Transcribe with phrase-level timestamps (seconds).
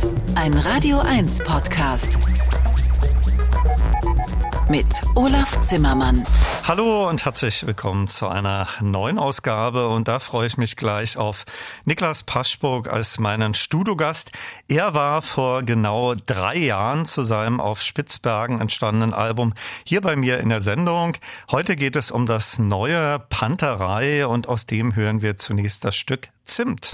[0.00, 2.18] 1, ein Radio 1 Podcast.
[4.68, 6.24] Mit Olaf Zimmermann.
[6.64, 9.88] Hallo und herzlich willkommen zu einer neuen Ausgabe.
[9.88, 11.44] Und da freue ich mich gleich auf
[11.84, 14.30] Niklas Paschburg als meinen Studiogast.
[14.68, 20.38] Er war vor genau drei Jahren zu seinem auf Spitzbergen entstandenen Album hier bei mir
[20.38, 21.16] in der Sendung.
[21.50, 26.28] Heute geht es um das neue Panterei und aus dem hören wir zunächst das Stück
[26.44, 26.92] Zimt.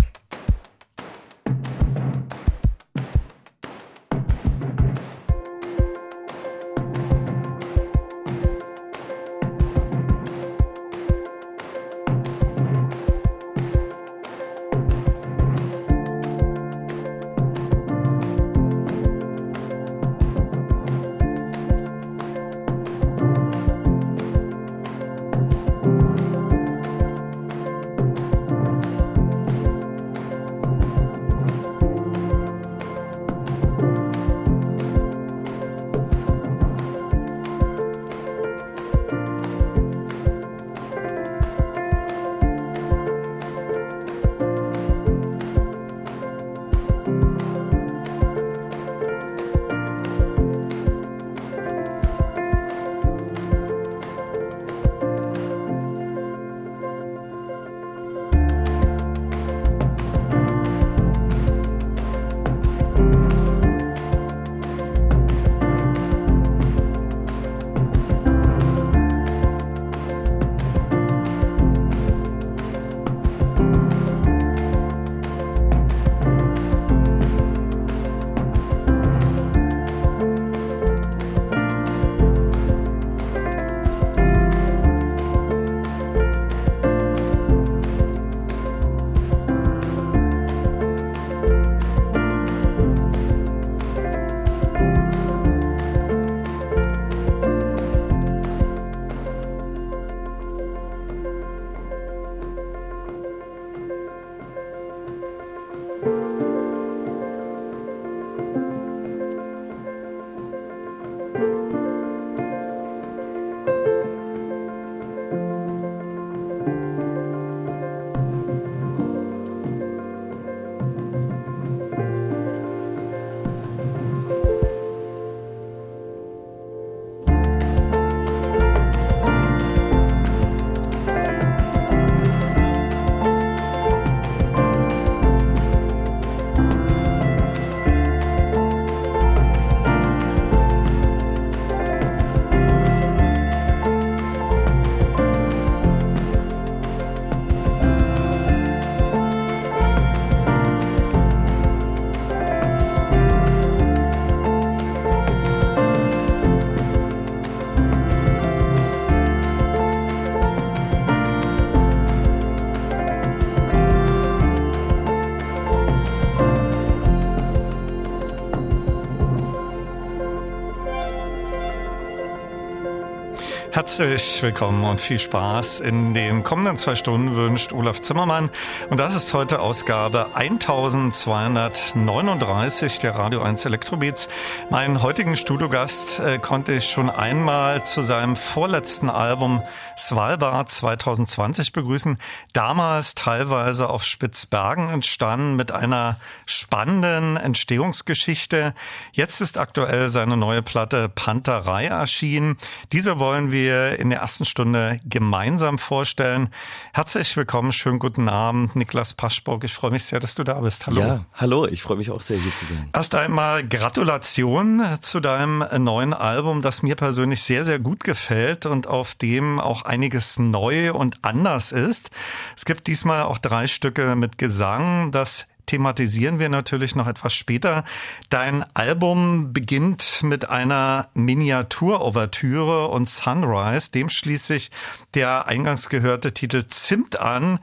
[173.76, 175.80] Herzlich willkommen und viel Spaß.
[175.80, 178.48] In den kommenden zwei Stunden wünscht Olaf Zimmermann.
[178.88, 184.30] Und das ist heute Ausgabe 1239 der Radio 1 Elektrobeats.
[184.70, 189.62] Meinen heutigen Studiogast äh, konnte ich schon einmal zu seinem vorletzten Album
[189.98, 192.16] Svalbard 2020 begrüßen.
[192.54, 196.16] Damals teilweise auf Spitzbergen entstanden mit einer
[196.46, 198.72] spannenden Entstehungsgeschichte.
[199.12, 202.56] Jetzt ist aktuell seine neue Platte Panterei erschienen.
[202.92, 206.50] Diese wollen wir in der ersten Stunde gemeinsam vorstellen.
[206.92, 209.64] Herzlich willkommen, schönen guten Abend, Niklas Paschburg.
[209.64, 210.86] Ich freue mich sehr, dass du da bist.
[210.86, 211.00] Hallo.
[211.00, 212.88] Ja, hallo, ich freue mich auch sehr, hier zu sein.
[212.92, 218.86] Erst einmal Gratulation zu deinem neuen Album, das mir persönlich sehr, sehr gut gefällt und
[218.86, 222.10] auf dem auch einiges neu und anders ist.
[222.56, 225.10] Es gibt diesmal auch drei Stücke mit Gesang.
[225.12, 227.84] Das thematisieren wir natürlich noch etwas später.
[228.30, 233.90] Dein Album beginnt mit einer Miniatur-Ouvertüre und Sunrise.
[233.90, 234.70] Dem schließt sich
[235.14, 237.58] der eingangs gehörte Titel Zimt an.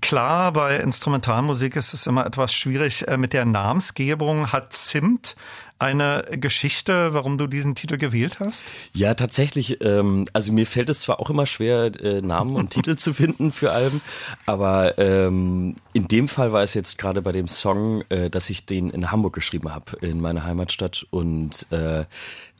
[0.00, 4.50] Klar, bei Instrumentalmusik ist es immer etwas schwierig äh, mit der Namensgebung.
[4.52, 5.36] Hat Zimt
[5.82, 8.64] eine Geschichte, warum du diesen Titel gewählt hast?
[8.94, 9.84] Ja, tatsächlich.
[9.84, 13.50] Ähm, also mir fällt es zwar auch immer schwer, äh, Namen und Titel zu finden
[13.50, 14.00] für Alben,
[14.46, 18.64] aber ähm, in dem Fall war es jetzt gerade bei dem Song, äh, dass ich
[18.64, 21.06] den in Hamburg geschrieben habe, in meiner Heimatstadt.
[21.10, 22.04] Und äh,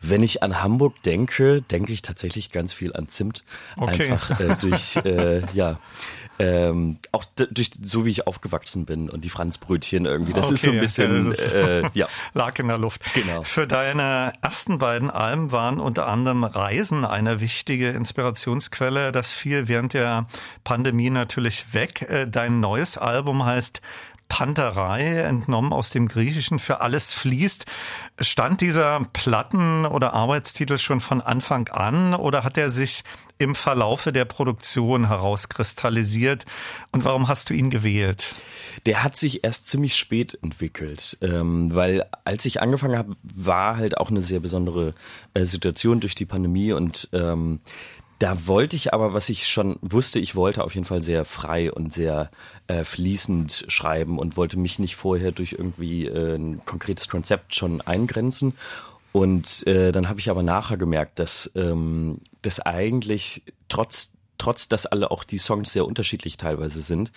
[0.03, 3.45] wenn ich an Hamburg denke, denke ich tatsächlich ganz viel an Zimt.
[3.77, 4.11] Okay.
[4.11, 5.79] Einfach äh, durch, äh, ja,
[6.39, 10.33] Ähm, auch durch so wie ich aufgewachsen bin und die Franzbrötchen irgendwie.
[10.33, 12.09] Das okay, ist so ein bisschen ja, äh, ja.
[12.35, 13.03] lag in der Luft.
[13.15, 13.43] Genau.
[13.43, 19.13] Für deine ersten beiden Alben waren unter anderem Reisen eine wichtige Inspirationsquelle.
[19.13, 20.27] Das fiel während der
[20.65, 22.03] Pandemie natürlich weg.
[22.09, 23.83] Äh, dein neues Album heißt
[24.33, 27.67] Panterei, entnommen aus dem Griechischen, für alles fließt.
[28.19, 33.05] Stand dieser Platten- oder Arbeitstitel schon von Anfang an oder hat er sich
[33.37, 36.47] im Verlaufe der Produktion herauskristallisiert?
[36.93, 38.35] Und warum hast du ihn gewählt?
[38.87, 43.99] Der hat sich erst ziemlich spät entwickelt, ähm, weil als ich angefangen habe, war halt
[43.99, 44.95] auch eine sehr besondere
[45.35, 47.61] äh, Situation durch die Pandemie und ähm,
[48.23, 51.73] da wollte ich aber, was ich schon wusste, ich wollte auf jeden Fall sehr frei
[51.73, 52.31] und sehr
[52.69, 57.81] äh, fließend schreiben und wollte mich nicht vorher durch irgendwie äh, ein konkretes Konzept schon
[57.81, 58.55] eingrenzen.
[59.11, 64.87] Und äh, dann habe ich aber nachher gemerkt, dass ähm, das eigentlich trotz trotz dass
[64.87, 67.11] alle auch die Songs sehr unterschiedlich teilweise sind,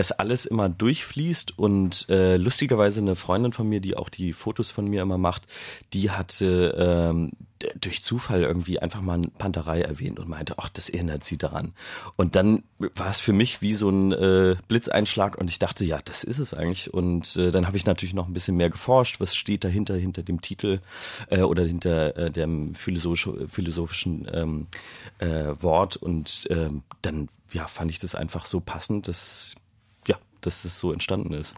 [0.00, 4.70] das alles immer durchfließt und äh, lustigerweise eine Freundin von mir, die auch die Fotos
[4.70, 5.46] von mir immer macht,
[5.92, 6.74] die hatte
[7.06, 7.32] ähm,
[7.78, 11.74] durch Zufall irgendwie einfach mal Panterei erwähnt und meinte, ach, das erinnert sie daran.
[12.16, 16.00] Und dann war es für mich wie so ein äh, Blitzeinschlag und ich dachte, ja,
[16.02, 16.94] das ist es eigentlich.
[16.94, 20.22] Und äh, dann habe ich natürlich noch ein bisschen mehr geforscht, was steht dahinter, hinter
[20.22, 20.80] dem Titel
[21.28, 24.66] äh, oder hinter äh, dem philosophisch, philosophischen ähm,
[25.18, 25.96] äh, Wort.
[25.96, 26.70] Und äh,
[27.02, 29.56] dann ja, fand ich das einfach so passend, dass
[30.40, 31.56] dass das so entstanden ist.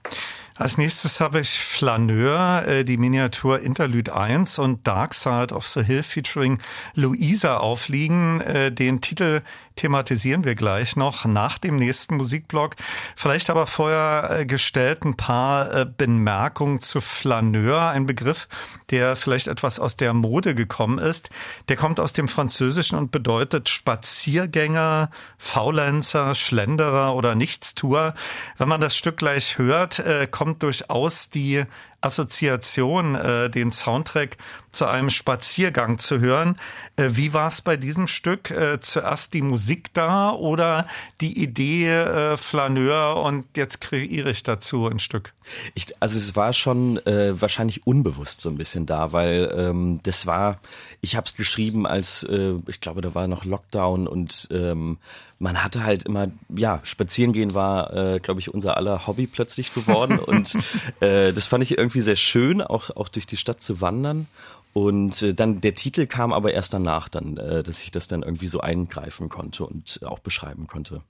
[0.56, 5.82] Als nächstes habe ich Flaneur, äh, die Miniatur Interlude 1 und Dark Side of the
[5.82, 6.60] Hill featuring
[6.94, 8.40] Luisa aufliegen.
[8.40, 9.42] Äh, den Titel
[9.76, 12.76] thematisieren wir gleich noch nach dem nächsten Musikblock.
[13.16, 18.48] Vielleicht aber vorher äh, gestellt ein paar äh, Bemerkungen zu Flaneur, ein Begriff,
[18.90, 21.30] der vielleicht etwas aus der Mode gekommen ist.
[21.68, 28.14] Der kommt aus dem Französischen und bedeutet Spaziergänger, Faulenzer, Schlenderer oder Nichtstuer.
[28.58, 31.64] Wenn man das Stück gleich hört, äh, kommt durchaus die
[32.02, 34.36] Assoziation, äh, den Soundtrack
[34.72, 36.58] zu einem Spaziergang zu hören.
[36.96, 38.50] Äh, wie war es bei diesem Stück?
[38.50, 40.86] Äh, zuerst die Musik da oder
[41.20, 45.34] die Idee äh, Flaneur und jetzt kreiere ich dazu ein Stück?
[45.74, 50.26] Ich, also es war schon äh, wahrscheinlich unbewusst so ein bisschen da, weil ähm, das
[50.26, 50.60] war,
[51.00, 54.98] ich habe es geschrieben als, äh, ich glaube, da war noch Lockdown und ähm,
[55.42, 59.74] man hatte halt immer, ja, spazieren gehen war, äh, glaube ich, unser aller Hobby plötzlich
[59.74, 60.18] geworden.
[60.26, 60.54] und
[61.00, 64.28] äh, das fand ich irgendwie sehr schön, auch, auch durch die Stadt zu wandern.
[64.72, 68.22] Und äh, dann der Titel kam aber erst danach dann, äh, dass ich das dann
[68.22, 71.02] irgendwie so eingreifen konnte und auch beschreiben konnte.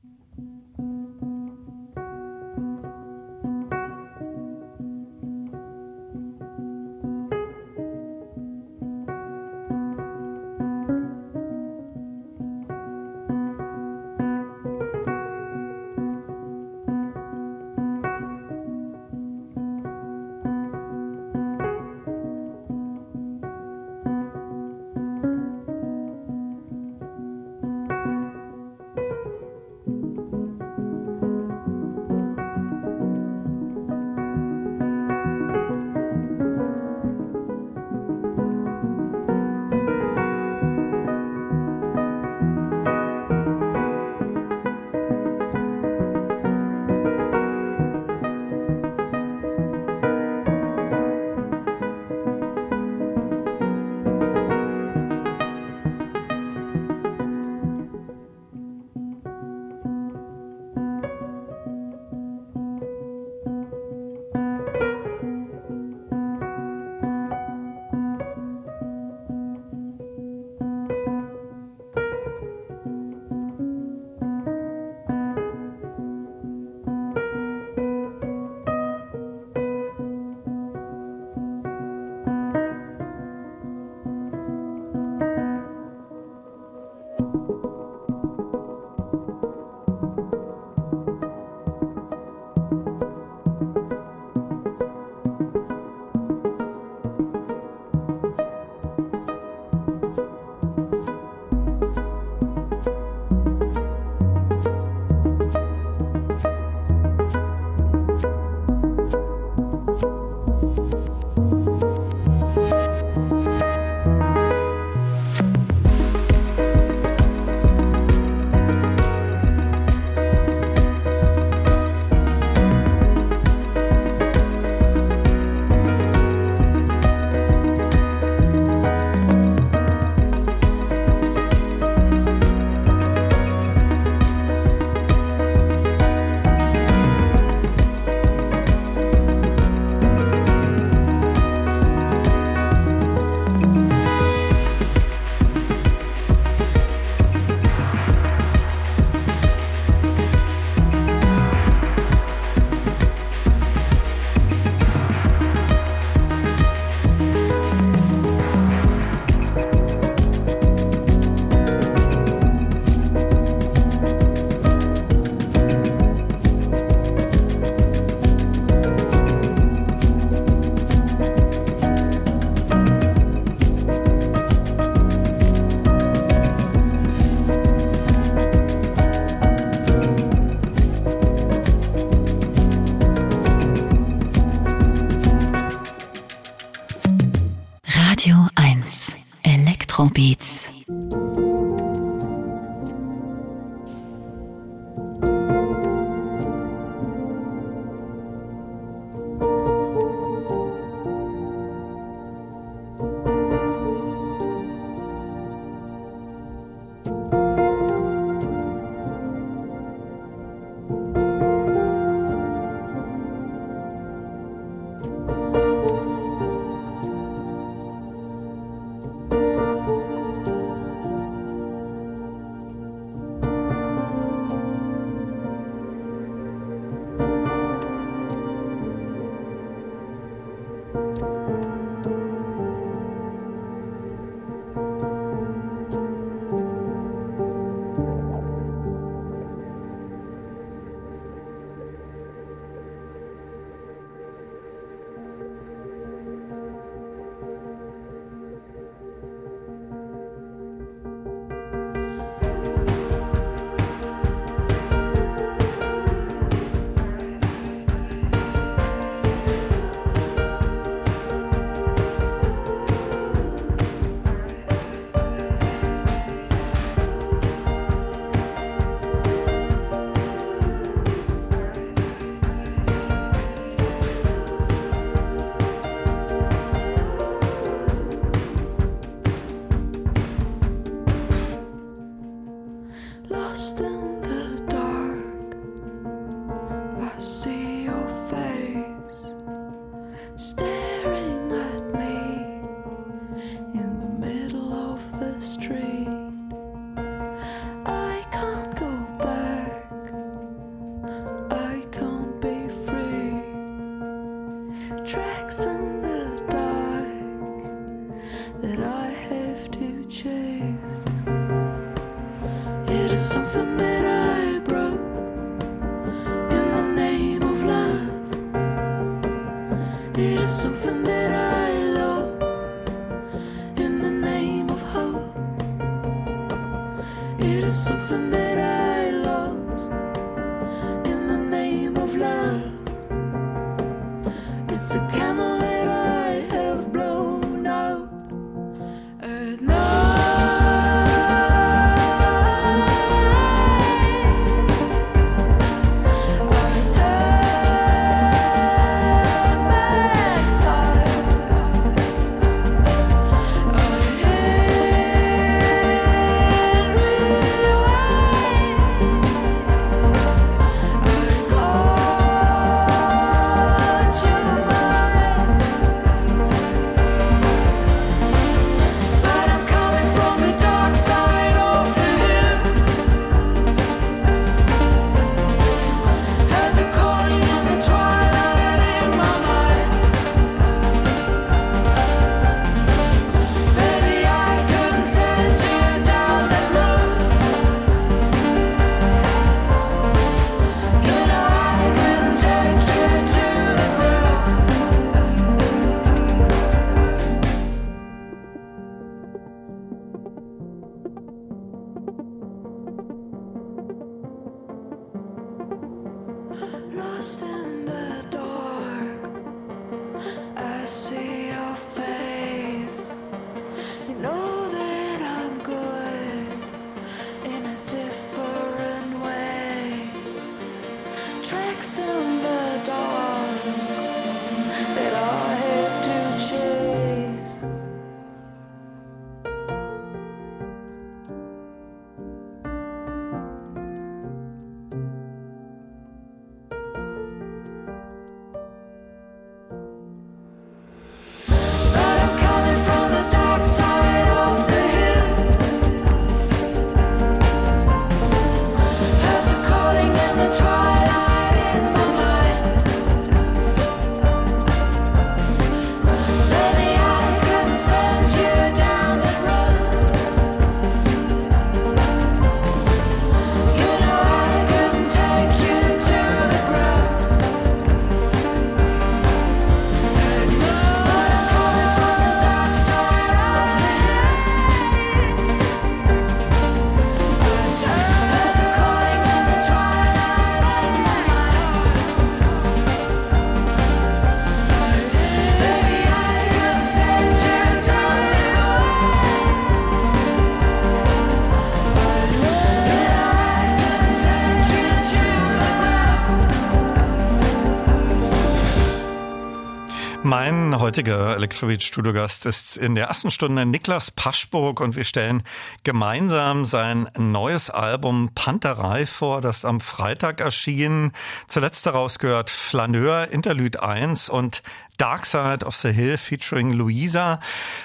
[500.82, 505.44] Heutige Elektrobeat-Studiogast ist in der ersten Stunde Niklas Paschburg und wir stellen
[505.84, 511.12] gemeinsam sein neues Album Panterei vor, das am Freitag erschien.
[511.46, 514.64] Zuletzt daraus gehört Flaneur, Interlude 1 und
[514.96, 517.40] Dark Side of the Hill featuring Louisa.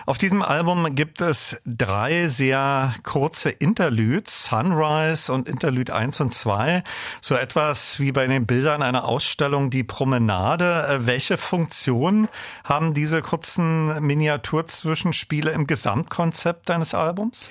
[0.05, 6.83] Auf diesem Album gibt es drei sehr kurze Interludes, Sunrise und Interlude 1 und 2.
[7.21, 10.87] So etwas wie bei den Bildern einer Ausstellung Die Promenade.
[10.87, 12.27] Äh, welche Funktion
[12.63, 17.49] haben diese kurzen Miniaturzwischenspiele im Gesamtkonzept deines Albums?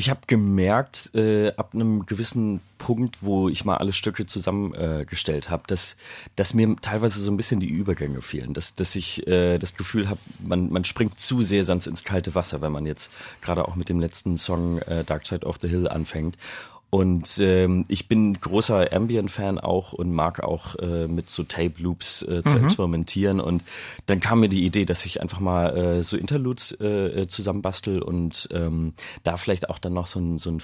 [0.00, 5.50] Ich habe gemerkt, äh, ab einem gewissen Punkt, wo ich mal alle Stücke zusammengestellt äh,
[5.50, 5.98] habe, dass,
[6.36, 10.08] dass mir teilweise so ein bisschen die Übergänge fehlen, dass, dass ich äh, das Gefühl
[10.08, 13.76] habe, man, man springt zu sehr sonst ins kalte Wasser, wenn man jetzt gerade auch
[13.76, 16.38] mit dem letzten Song äh, Dark Side of the Hill anfängt.
[16.90, 22.42] Und ähm, ich bin großer Ambient-Fan auch und mag auch äh, mit so Tape-Loops äh,
[22.42, 22.64] zu mhm.
[22.64, 23.40] experimentieren.
[23.40, 23.62] Und
[24.06, 28.48] dann kam mir die Idee, dass ich einfach mal äh, so Interludes äh, zusammenbastel und
[28.52, 30.58] ähm, da vielleicht auch dann noch so ein so ein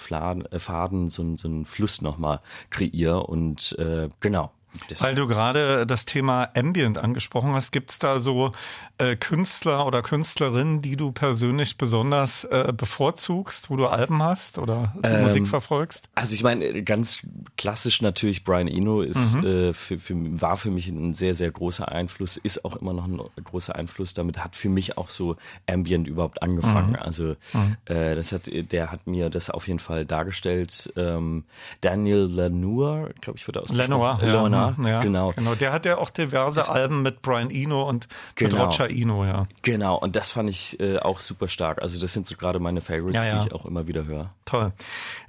[0.51, 3.23] äh, Faden, so ein so ein Fluss nochmal kreiere.
[3.23, 4.51] Und äh, genau,
[4.89, 8.53] das Weil du gerade das Thema Ambient angesprochen hast, gibt es da so
[8.99, 14.95] äh, Künstler oder Künstlerinnen, die du persönlich besonders äh, bevorzugst, wo du Alben hast oder
[15.03, 16.09] ähm, Musik verfolgst?
[16.15, 17.21] Also ich meine, ganz
[17.57, 19.47] klassisch natürlich Brian Eno ist, mhm.
[19.47, 23.07] äh, für, für, war für mich ein sehr, sehr großer Einfluss, ist auch immer noch
[23.07, 24.15] ein großer Einfluss.
[24.15, 26.91] Damit hat für mich auch so Ambient überhaupt angefangen.
[26.91, 26.97] Mhm.
[26.97, 27.77] Also mhm.
[27.87, 30.93] Äh, das hat, der hat mir das auf jeden Fall dargestellt.
[30.97, 31.45] Ähm,
[31.81, 33.91] Daniel Lanour, glaube ich, wird er ausgesprochen.
[34.21, 34.89] Lanour, ja.
[34.89, 35.33] Ja, genau.
[35.33, 35.55] genau.
[35.55, 38.65] Der hat ja auch diverse das, Alben mit Brian Eno und mit genau.
[38.65, 39.47] Roger Eno, ja.
[39.63, 41.83] Genau, und das fand ich äh, auch super stark.
[41.83, 43.41] Also das sind so gerade meine Favorites, ja, ja.
[43.41, 44.31] die ich auch immer wieder höre.
[44.45, 44.73] Toll.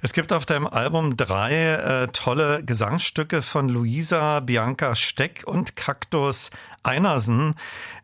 [0.00, 6.50] Es gibt auf deinem Album drei äh, tolle Gesangsstücke von Luisa Bianca Steck und Kaktus
[6.82, 7.54] Einersen.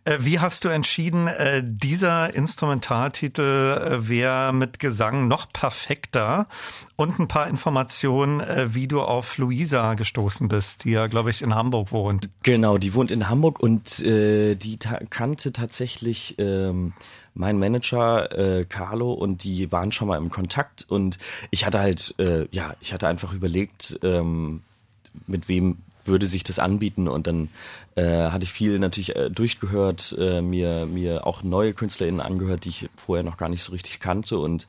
[0.05, 6.47] Äh, wie hast du entschieden, äh, dieser Instrumentaltitel äh, wäre mit Gesang noch perfekter?
[6.95, 8.41] Und ein paar Informationen,
[8.73, 12.29] wie du auf Luisa gestoßen bist, die ja, glaube ich, in Hamburg wohnt.
[12.45, 16.93] Genau, die wohnt in Hamburg und äh, die ta kannte tatsächlich ähm,
[17.35, 20.87] mein Manager äh, Carlo und die waren schon mal im Kontakt.
[20.89, 21.19] Und
[21.51, 24.63] ich hatte halt, äh, ja, ich hatte einfach überlegt, ähm,
[25.27, 27.09] mit wem würde sich das anbieten.
[27.09, 27.49] Und dann
[27.97, 32.71] äh, hatte ich viel natürlich äh, durchgehört, äh, mir, mir auch neue KünstlerInnen angehört, die
[32.71, 34.39] ich vorher noch gar nicht so richtig kannte.
[34.39, 34.67] Und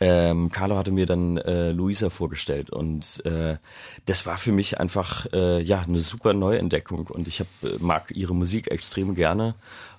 [0.00, 2.70] ähm, Carlo hatte mir dann äh, Luisa vorgestellt.
[2.70, 3.56] Und äh,
[4.06, 7.06] das war für mich einfach äh, ja eine super Neuentdeckung.
[7.06, 9.54] Und ich hab, äh, mag ihre Musik extrem gerne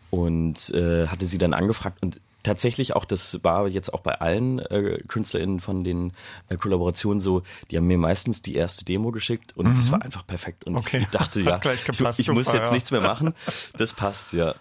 [0.10, 4.60] und äh, hatte sie dann angefragt und tatsächlich auch, das war jetzt auch bei allen
[4.60, 6.12] äh, KünstlerInnen von den
[6.48, 9.76] äh, Kollaborationen so, die haben mir meistens die erste Demo geschickt und mhm.
[9.76, 10.66] das war einfach perfekt.
[10.66, 11.00] Und okay.
[11.02, 12.72] ich dachte, ja, gepasst, ich, ich muss jetzt ja.
[12.72, 13.34] nichts mehr machen.
[13.78, 14.56] Das passt, ja.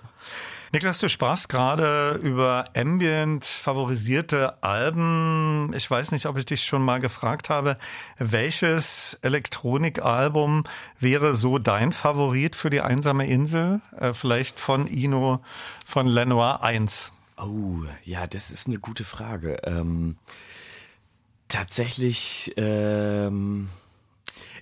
[0.71, 5.73] Niklas, du sprachst gerade über ambient favorisierte Alben.
[5.75, 7.79] Ich weiß nicht, ob ich dich schon mal gefragt habe,
[8.19, 10.65] welches Elektronikalbum
[11.01, 13.81] wäre so dein Favorit für die einsame Insel?
[13.99, 15.43] Äh, vielleicht von Ino
[15.87, 17.13] von Lenoir 1.
[17.39, 19.61] Oh, ja, das ist eine gute Frage.
[19.65, 20.17] Ähm,
[21.49, 23.71] tatsächlich ähm,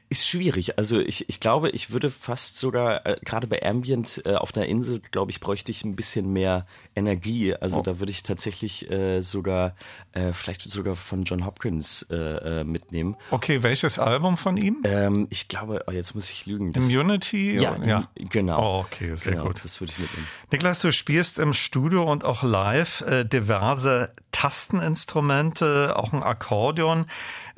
[0.08, 0.78] ist schwierig.
[0.78, 4.66] Also ich, ich glaube, ich würde fast sogar, äh, gerade bei Ambient äh, auf einer
[4.66, 7.54] Insel, glaube ich, bräuchte ich ein bisschen mehr Energie.
[7.54, 7.82] Also oh.
[7.82, 9.74] da würde ich tatsächlich äh, sogar,
[10.12, 12.14] äh, vielleicht sogar von John Hopkins äh,
[12.60, 13.16] äh, mitnehmen.
[13.30, 14.82] Okay, welches Album von ihm?
[14.84, 16.72] Ähm, ich glaube, oh, jetzt muss ich lügen.
[16.72, 17.56] Immunity?
[17.56, 18.08] Ja, ja.
[18.30, 18.78] genau.
[18.78, 19.64] Oh, okay, sehr genau, gut.
[19.64, 20.28] Das würde ich mitnehmen.
[20.52, 27.06] Niklas, du spielst im Studio und auch live diverse Tasteninstrumente, auch ein Akkordeon.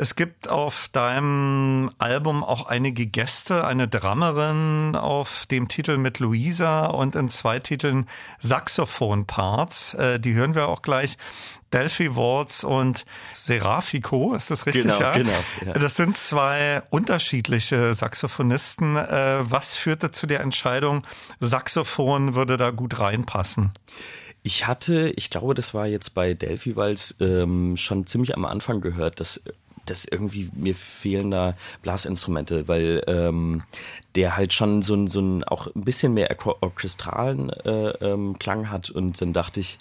[0.01, 6.87] Es gibt auf deinem Album auch einige Gäste, eine Drummerin auf dem Titel mit Luisa
[6.87, 8.09] und in zwei Titeln
[8.39, 9.95] Saxophon-Parts.
[9.95, 11.19] Äh, die hören wir auch gleich.
[11.73, 14.85] Delphi Waltz und Serafico, ist das richtig?
[14.85, 15.13] Genau, ja?
[15.15, 15.45] genau.
[15.67, 15.73] Ja.
[15.73, 18.97] Das sind zwei unterschiedliche Saxophonisten.
[18.97, 21.05] Äh, was führte zu der Entscheidung,
[21.41, 23.73] Saxophon würde da gut reinpassen?
[24.45, 28.81] Ich hatte, ich glaube, das war jetzt bei Delphi Waltz ähm, schon ziemlich am Anfang
[28.81, 29.43] gehört, dass
[29.91, 33.63] das irgendwie mir fehlen da Blasinstrumente, weil ähm,
[34.15, 38.71] der halt schon so ein, so ein auch ein bisschen mehr orchestralen äh, ähm, Klang
[38.71, 38.91] hat.
[38.91, 39.79] Und dann dachte ich,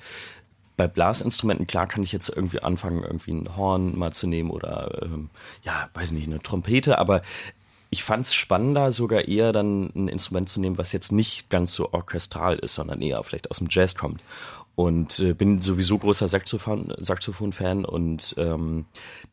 [0.78, 5.02] bei Blasinstrumenten, klar kann ich jetzt irgendwie anfangen, irgendwie ein Horn mal zu nehmen oder
[5.04, 5.30] ähm,
[5.64, 7.24] ja, weiß nicht, eine Trompete, aber
[7.90, 11.74] ich fand es spannender, sogar eher dann ein Instrument zu nehmen, was jetzt nicht ganz
[11.74, 14.22] so orchestral ist, sondern eher vielleicht aus dem Jazz kommt
[14.78, 18.86] und äh, bin sowieso großer Saxophon, Saxophon-Fan und ähm,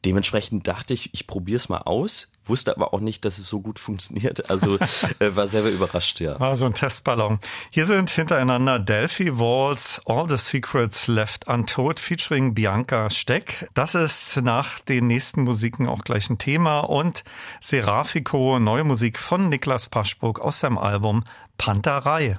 [0.02, 3.60] dementsprechend dachte ich, ich probiere es mal aus, wusste aber auch nicht, dass es so
[3.60, 4.78] gut funktioniert, also
[5.18, 6.40] äh, war selber überrascht, ja.
[6.40, 7.40] War so ein Testballon.
[7.68, 13.68] Hier sind hintereinander Delphi Walls, All the Secrets Left Untold featuring Bianca Steck.
[13.74, 17.22] Das ist nach den nächsten Musiken auch gleich ein Thema und
[17.60, 21.22] Serafico, neue Musik von Niklas Paschburg aus seinem Album
[21.58, 22.38] Panterei.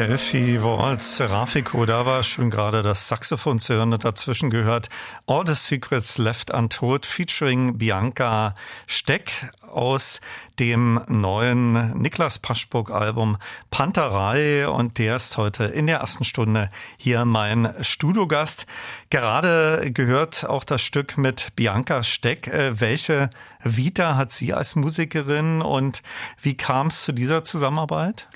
[0.00, 4.88] Delphi Waltz Seraphico, da war schon gerade das Saxophon zu hören und dazwischen gehört
[5.26, 8.54] All the Secrets Left Untold featuring Bianca
[8.86, 10.22] Steck aus
[10.58, 13.36] dem neuen Niklas Paschburg Album
[13.70, 18.64] Panterei und der ist heute in der ersten Stunde hier mein Studiogast.
[19.10, 22.46] Gerade gehört auch das Stück mit Bianca Steck.
[22.46, 23.28] Äh, welche
[23.62, 26.02] Vita hat sie als Musikerin und
[26.40, 28.26] wie kam es zu dieser Zusammenarbeit?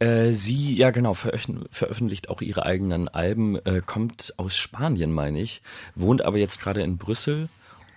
[0.00, 5.62] Äh, sie, ja genau, veröffentlicht auch ihre eigenen Alben, äh, kommt aus Spanien, meine ich,
[5.96, 7.48] wohnt aber jetzt gerade in Brüssel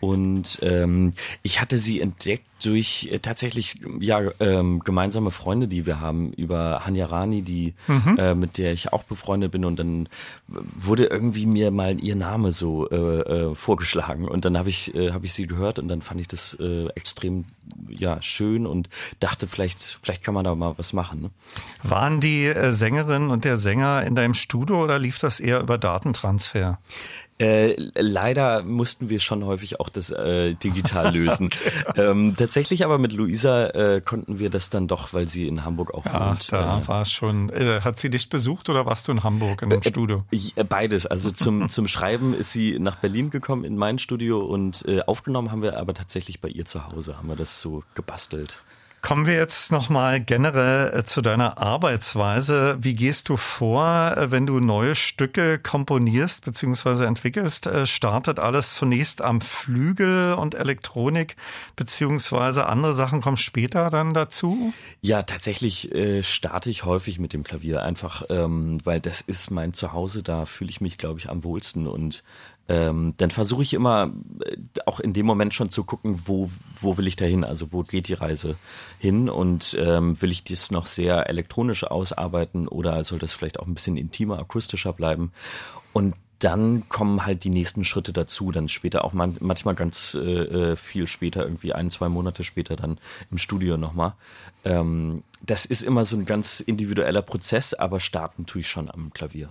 [0.01, 5.99] und ähm, ich hatte sie entdeckt durch äh, tatsächlich ja ähm, gemeinsame Freunde, die wir
[5.99, 8.17] haben über Hanya Rani, die mhm.
[8.17, 10.09] äh, mit der ich auch befreundet bin und dann
[10.47, 15.11] wurde irgendwie mir mal ihr Name so äh, äh, vorgeschlagen und dann habe ich äh,
[15.11, 17.45] habe ich sie gehört und dann fand ich das äh, extrem
[17.87, 21.21] ja schön und dachte vielleicht vielleicht kann man da mal was machen.
[21.21, 21.29] Ne?
[21.83, 25.77] Waren die äh, Sängerin und der Sänger in deinem Studio oder lief das eher über
[25.77, 26.79] Datentransfer?
[27.41, 31.49] Äh, leider mussten wir schon häufig auch das äh, digital lösen.
[31.87, 32.01] okay.
[32.01, 35.93] ähm, tatsächlich aber mit Luisa äh, konnten wir das dann doch, weil sie in Hamburg
[35.93, 36.51] auch ja, wohnt.
[36.51, 37.49] Da war es schon.
[37.49, 40.23] Äh, hat sie dich besucht oder warst du in Hamburg in dem äh, Studio?
[40.69, 41.07] Beides.
[41.07, 45.61] Also zum, zum Schreiben ist sie nach Berlin gekommen in mein Studio und aufgenommen haben
[45.61, 48.57] wir aber tatsächlich bei ihr zu Hause, haben wir das so gebastelt.
[49.01, 52.77] Kommen wir jetzt nochmal generell äh, zu deiner Arbeitsweise.
[52.81, 57.05] Wie gehst du vor, äh, wenn du neue Stücke komponierst bzw.
[57.05, 57.65] entwickelst?
[57.65, 61.35] Äh, startet alles zunächst am Flügel und Elektronik
[61.77, 62.61] bzw.
[62.61, 64.71] andere Sachen kommen später dann dazu?
[65.01, 65.89] Ja, tatsächlich
[66.21, 70.69] starte ich häufig mit dem Klavier, einfach ähm, weil das ist mein Zuhause, da fühle
[70.69, 72.23] ich mich, glaube ich, am wohlsten und
[72.67, 74.13] ähm, dann versuche ich immer
[74.45, 77.71] äh, auch in dem Moment schon zu gucken, wo, wo will ich da hin, also
[77.71, 78.55] wo geht die Reise
[78.99, 83.67] hin und ähm, will ich das noch sehr elektronisch ausarbeiten oder soll das vielleicht auch
[83.67, 85.31] ein bisschen intimer, akustischer bleiben?
[85.93, 90.71] Und dann kommen halt die nächsten Schritte dazu, dann später auch man, manchmal ganz äh,
[90.71, 94.13] äh, viel später, irgendwie ein, zwei Monate später dann im Studio nochmal.
[94.65, 99.11] Ähm, das ist immer so ein ganz individueller Prozess, aber starten tue ich schon am
[99.13, 99.49] Klavier.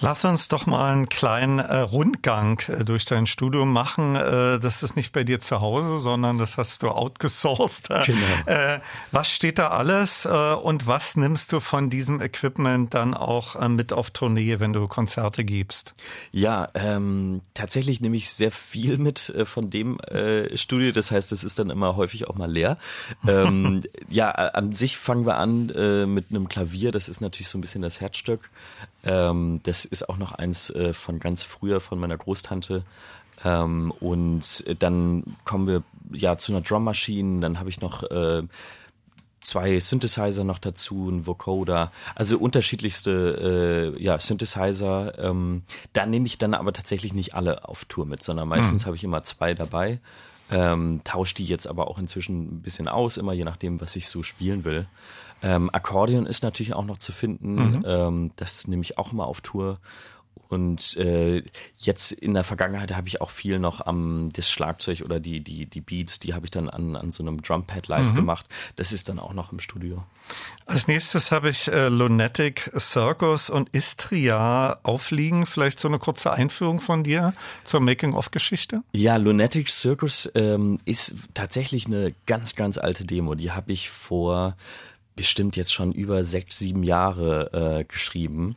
[0.00, 4.14] Lass uns doch mal einen kleinen äh, Rundgang äh, durch dein Studium machen.
[4.14, 7.88] Äh, das ist nicht bei dir zu Hause, sondern das hast du outgesourced.
[8.08, 8.18] Genau.
[8.46, 13.56] Äh, was steht da alles äh, und was nimmst du von diesem Equipment dann auch
[13.56, 15.94] äh, mit auf Tournee, wenn du Konzerte gibst?
[16.30, 19.98] Ja, ähm, tatsächlich nehme ich sehr viel mit von dem
[20.54, 20.92] Studio.
[20.92, 22.78] Das heißt, es ist dann immer häufig auch mal leer.
[23.26, 25.66] Ähm, ja, an sich fangen wir an
[26.12, 26.92] mit einem Klavier.
[26.92, 28.50] Das ist natürlich so ein bisschen das Herzstück.
[29.04, 32.82] Ähm, das ist auch noch eins äh, von ganz früher von meiner Großtante.
[33.42, 35.82] Ähm, und dann kommen wir
[36.12, 37.40] ja zu einer Drum Machine.
[37.40, 38.42] Dann habe ich noch äh,
[39.40, 45.18] zwei Synthesizer noch dazu, ein Vocoder, also unterschiedlichste äh, ja, Synthesizer.
[45.18, 45.62] Ähm,
[45.94, 48.86] da nehme ich dann aber tatsächlich nicht alle auf Tour mit, sondern meistens mhm.
[48.86, 50.00] habe ich immer zwei dabei.
[50.50, 54.08] Ähm, tausche die jetzt aber auch inzwischen ein bisschen aus, immer je nachdem, was ich
[54.08, 54.86] so spielen will.
[55.42, 57.54] Ähm, Akkordeon ist natürlich auch noch zu finden.
[57.54, 57.84] Mhm.
[57.86, 59.78] Ähm, das nehme ich auch immer auf Tour.
[60.48, 61.42] Und äh,
[61.76, 65.66] jetzt in der Vergangenheit habe ich auch viel noch am das Schlagzeug oder die die
[65.66, 68.14] die Beats, die habe ich dann an an so einem Drumpad live mhm.
[68.14, 68.46] gemacht.
[68.76, 70.04] Das ist dann auch noch im Studio.
[70.64, 75.44] Als nächstes habe ich äh, Lunatic Circus und Istria aufliegen.
[75.44, 77.34] Vielleicht so eine kurze Einführung von dir
[77.64, 78.82] zur Making-of-Geschichte?
[78.92, 83.34] Ja, Lunatic Circus ähm, ist tatsächlich eine ganz ganz alte Demo.
[83.34, 84.56] Die habe ich vor
[85.18, 88.54] bestimmt jetzt schon über sechs, sieben Jahre äh, geschrieben.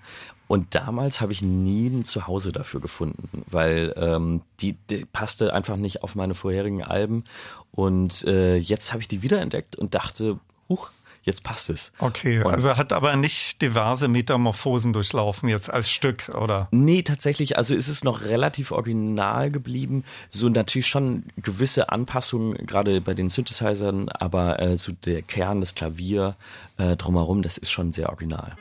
[0.52, 5.78] Und damals habe ich nie ein Zuhause dafür gefunden, weil ähm, die, die passte einfach
[5.78, 7.24] nicht auf meine vorherigen Alben.
[7.72, 10.92] Und äh, jetzt habe ich die wiederentdeckt und dachte, huch,
[11.24, 11.94] jetzt passt es.
[12.00, 16.68] Okay, und also hat aber nicht diverse Metamorphosen durchlaufen jetzt als Stück, oder?
[16.72, 20.04] Nee, tatsächlich, also ist es noch relativ original geblieben.
[20.30, 25.76] So natürlich schon gewisse Anpassungen, gerade bei den Synthesizern, aber äh, so der Kern, das
[25.76, 26.36] Klavier
[26.78, 28.58] äh, drumherum, das ist schon sehr original.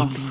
[0.00, 0.29] Elektrobeats.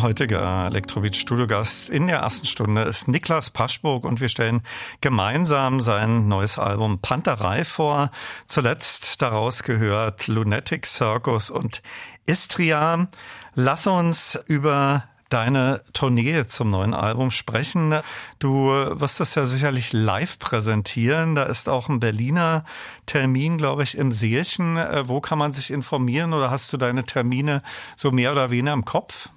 [0.00, 4.62] Mein heutiger Elektrobeat-Studiogast in der ersten Stunde ist Niklas Paschburg und wir stellen
[5.02, 8.10] gemeinsam sein neues Album Panterei vor.
[8.46, 11.82] Zuletzt daraus gehört Lunatic Circus und
[12.24, 13.08] Istria.
[13.54, 17.94] Lass uns über deine Tournee zum neuen Album sprechen.
[18.38, 21.34] Du wirst das ja sicherlich live präsentieren.
[21.34, 22.64] Da ist auch ein Berliner
[23.06, 24.76] Termin, glaube ich, im Seelchen.
[24.76, 27.62] Äh, wo kann man sich informieren oder hast du deine Termine
[27.96, 29.30] so mehr oder weniger im Kopf?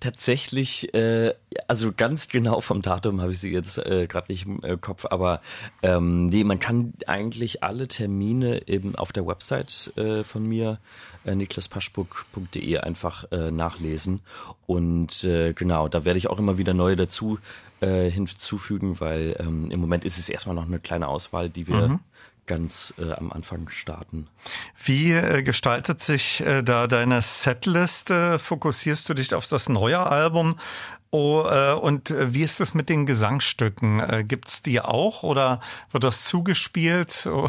[0.00, 1.34] Tatsächlich, äh,
[1.66, 5.06] also ganz genau vom Datum habe ich sie jetzt äh, gerade nicht im äh, Kopf,
[5.10, 5.40] aber
[5.82, 10.78] ähm, nee, man kann eigentlich alle Termine eben auf der Website äh, von mir
[11.24, 14.20] äh, niklaspaschburg.de einfach äh, nachlesen.
[14.66, 17.38] Und äh, genau, da werde ich auch immer wieder neue dazu
[17.80, 21.88] äh, hinzufügen, weil ähm, im Moment ist es erstmal noch eine kleine Auswahl, die wir
[21.88, 22.00] mhm.
[22.46, 24.28] ganz äh, am Anfang starten.
[24.84, 28.38] Wie äh, gestaltet sich äh, da deine Setliste?
[28.38, 30.56] Fokussierst du dich auf das neue Album
[31.12, 33.98] Oh, äh, und äh, wie ist das mit den Gesangsstücken?
[33.98, 35.58] Äh, gibt's die auch oder
[35.90, 37.28] wird das zugespielt?
[37.40, 37.48] Oh,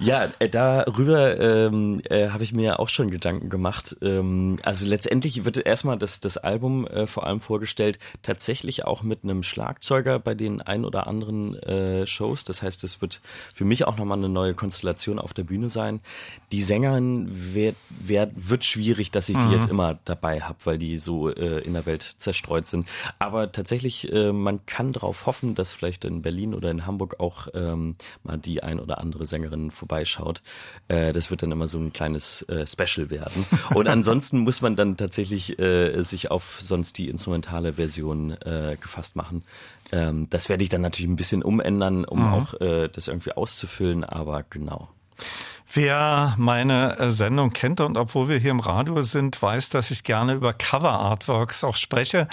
[0.00, 0.24] ja.
[0.24, 3.96] ja, äh, darüber ähm, äh, habe ich mir auch schon Gedanken gemacht.
[4.02, 9.24] Ähm, also letztendlich wird erstmal das, das Album äh, vor allem vorgestellt, tatsächlich auch mit
[9.24, 12.44] einem Schlagzeuger bei den ein oder anderen äh, Shows.
[12.44, 13.20] Das heißt, es wird
[13.52, 16.00] für mich auch nochmal eine neue Konstellation auf der Bühne sein.
[16.52, 19.52] Die Sängerin wird, wird, wird schwierig, dass ich die mhm.
[19.52, 22.88] jetzt immer dabei habe, weil die so äh, in der Welt zerstreut sind sind.
[23.18, 27.48] Aber tatsächlich, äh, man kann darauf hoffen, dass vielleicht in Berlin oder in Hamburg auch
[27.54, 30.42] ähm, mal die ein oder andere Sängerin vorbeischaut.
[30.88, 33.46] Äh, das wird dann immer so ein kleines äh, Special werden.
[33.74, 39.16] Und ansonsten muss man dann tatsächlich äh, sich auf sonst die instrumentale Version äh, gefasst
[39.16, 39.44] machen.
[39.92, 42.32] Ähm, das werde ich dann natürlich ein bisschen umändern, um mhm.
[42.32, 44.88] auch äh, das irgendwie auszufüllen, aber genau.
[45.70, 50.02] Wer meine äh, Sendung kennt und obwohl wir hier im Radio sind, weiß, dass ich
[50.02, 52.26] gerne über Cover-Artworks auch spreche.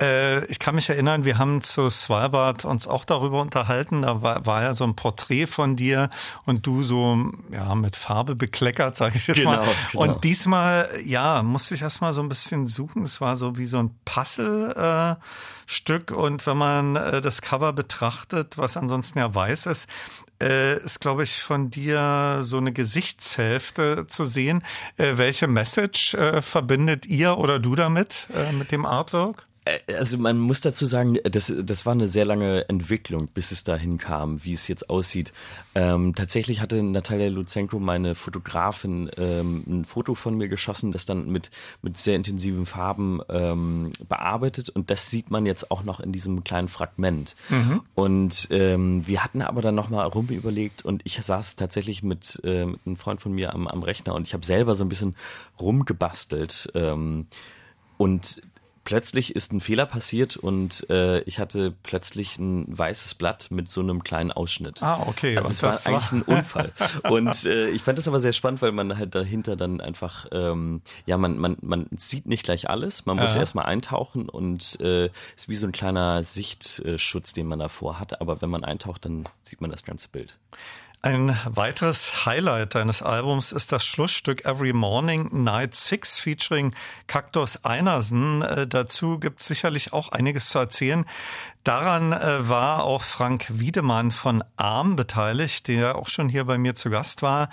[0.00, 4.02] Äh, ich kann mich erinnern, wir haben zu Svalbard uns auch darüber unterhalten.
[4.02, 6.10] Da war, war ja so ein Porträt von dir
[6.44, 9.68] und du so ja mit Farbe bekleckert, sage ich jetzt genau, mal.
[9.92, 10.04] Genau.
[10.04, 13.04] Und diesmal, ja, musste ich erst mal so ein bisschen suchen.
[13.04, 15.16] Es war so wie so ein Puzzle.
[15.18, 15.22] Äh,
[15.64, 19.88] Stück und wenn man das Cover betrachtet, was ansonsten ja weiß ist,
[20.42, 24.62] äh, ist, glaube ich, von dir so eine Gesichtshälfte zu sehen.
[24.96, 29.44] Äh, welche Message äh, verbindet ihr oder du damit, äh, mit dem Artwork?
[29.64, 33.64] Äh, also man muss dazu sagen, das, das war eine sehr lange Entwicklung, bis es
[33.64, 35.32] dahin kam, wie es jetzt aussieht.
[35.74, 41.30] Ähm, tatsächlich hatte Natalia Luzenko, meine Fotografin, ähm, ein Foto von mir geschossen, das dann
[41.30, 41.50] mit,
[41.80, 46.44] mit sehr intensiven Farben ähm, bearbeitet und das sieht man jetzt auch noch in diesem
[46.44, 47.36] kleinen Fragment.
[47.48, 47.82] Mhm.
[47.94, 52.66] Und ähm, wir hatten aber dann nochmal rum überlegt und ich saß tatsächlich mit, äh,
[52.66, 55.14] mit einem Freund von mir am, am Rechner und ich habe selber so ein bisschen
[55.58, 56.70] rumgebastelt.
[56.74, 57.26] Ähm,
[57.96, 58.42] und
[58.84, 63.80] plötzlich ist ein Fehler passiert und äh, ich hatte plötzlich ein weißes Blatt mit so
[63.80, 64.82] einem kleinen Ausschnitt.
[64.82, 65.36] Ah, okay.
[65.36, 66.72] Also es war eigentlich ein Unfall.
[67.10, 70.82] und äh, ich fand das aber sehr spannend, weil man halt dahinter dann einfach, ähm,
[71.06, 73.40] ja, man, man, man sieht nicht gleich alles, man muss ja.
[73.40, 75.06] erstmal eintauchen und äh,
[75.36, 78.20] ist wie so ein kleiner Sichtschutz, den man davor hat.
[78.20, 80.38] Aber wenn man eintaucht, dann sieht man das ganze Bild.
[81.04, 86.76] Ein weiteres Highlight deines Albums ist das Schlussstück Every Morning Night Six featuring
[87.08, 88.42] Cactus Einersen.
[88.42, 91.04] Äh, dazu gibt es sicherlich auch einiges zu erzählen.
[91.64, 96.76] Daran äh, war auch Frank Wiedemann von Arm beteiligt, der auch schon hier bei mir
[96.76, 97.48] zu Gast war.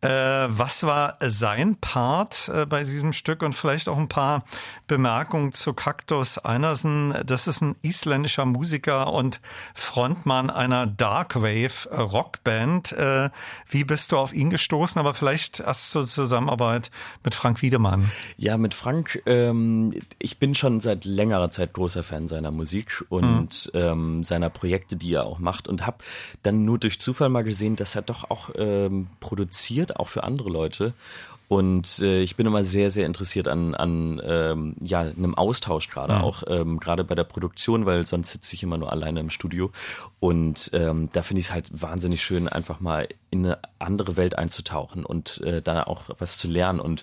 [0.00, 4.44] Äh, was war sein Part äh, bei diesem Stück und vielleicht auch ein paar
[4.86, 7.14] Bemerkungen zu Cactus Einersen.
[7.26, 9.40] Das ist ein isländischer Musiker und
[9.74, 12.92] Frontmann einer Darkwave Rockband.
[12.92, 13.30] Äh,
[13.68, 14.98] wie bist du auf ihn gestoßen?
[14.98, 16.90] Aber vielleicht erst zur Zusammenarbeit
[17.24, 18.10] mit Frank Wiedemann.
[18.36, 23.70] Ja, mit Frank, ähm, ich bin schon seit längerer Zeit großer Fan seiner Musik und
[23.74, 25.98] mhm ähm, seiner Projekte, die er auch macht und habe
[26.42, 30.50] dann nur durch Zufall mal gesehen, dass er doch auch ähm, produziert, auch für andere
[30.50, 30.94] Leute.
[31.50, 36.14] Und äh, ich bin immer sehr, sehr interessiert an, an ähm, ja, einem Austausch gerade,
[36.14, 36.20] mhm.
[36.20, 39.72] auch ähm, gerade bei der Produktion, weil sonst sitze ich immer nur alleine im Studio.
[40.20, 44.38] Und ähm, da finde ich es halt wahnsinnig schön, einfach mal in eine andere Welt
[44.38, 46.78] einzutauchen und äh, da auch was zu lernen.
[46.78, 47.02] Und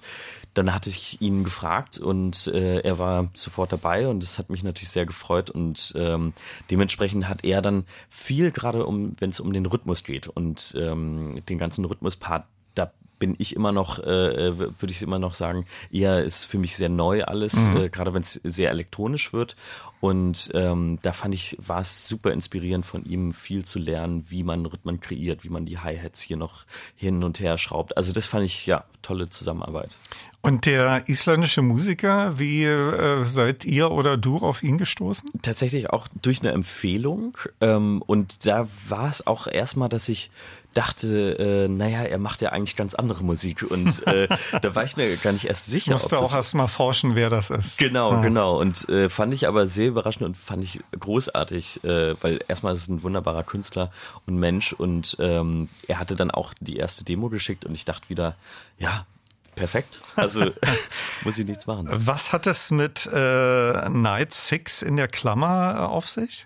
[0.54, 4.64] dann hatte ich ihn gefragt und äh, er war sofort dabei und das hat mich
[4.64, 6.32] natürlich sehr gefreut und ähm,
[6.72, 11.44] dementsprechend hat er dann viel gerade um, wenn es um den Rhythmus geht und ähm,
[11.50, 12.46] den ganzen Rhythmuspart,
[12.78, 16.76] da bin ich immer noch, äh, würde ich immer noch sagen, eher ist für mich
[16.76, 17.78] sehr neu alles, mhm.
[17.78, 19.56] äh, gerade wenn es sehr elektronisch wird.
[20.00, 24.44] Und ähm, da fand ich, war es super inspirierend von ihm, viel zu lernen, wie
[24.44, 26.66] man Rhythmen kreiert, wie man die Hi-Hats hier noch
[26.96, 27.98] hin und her schraubt.
[27.98, 29.98] Also das fand ich, ja, tolle Zusammenarbeit.
[30.42, 35.32] Und der isländische Musiker, wie äh, seid ihr oder du auf ihn gestoßen?
[35.42, 37.36] Tatsächlich auch durch eine Empfehlung.
[37.60, 40.30] Ähm, und da war es auch erstmal, dass ich
[40.78, 44.28] dachte, äh, naja, er macht ja eigentlich ganz andere Musik und äh,
[44.62, 45.94] da war ich mir gar nicht erst sicher.
[45.94, 47.80] Musste auch erst mal forschen, wer das ist.
[47.80, 48.22] Genau, ja.
[48.22, 48.60] genau.
[48.60, 52.84] Und äh, fand ich aber sehr überraschend und fand ich großartig, äh, weil erstmal ist
[52.84, 53.92] es ein wunderbarer Künstler
[54.28, 58.10] und Mensch und ähm, er hatte dann auch die erste Demo geschickt und ich dachte
[58.10, 58.36] wieder,
[58.78, 59.08] ja,
[59.56, 60.00] perfekt.
[60.16, 60.52] Also
[61.24, 61.88] muss ich nichts machen.
[61.92, 66.46] Was hat es mit äh, Night Six in der Klammer auf sich?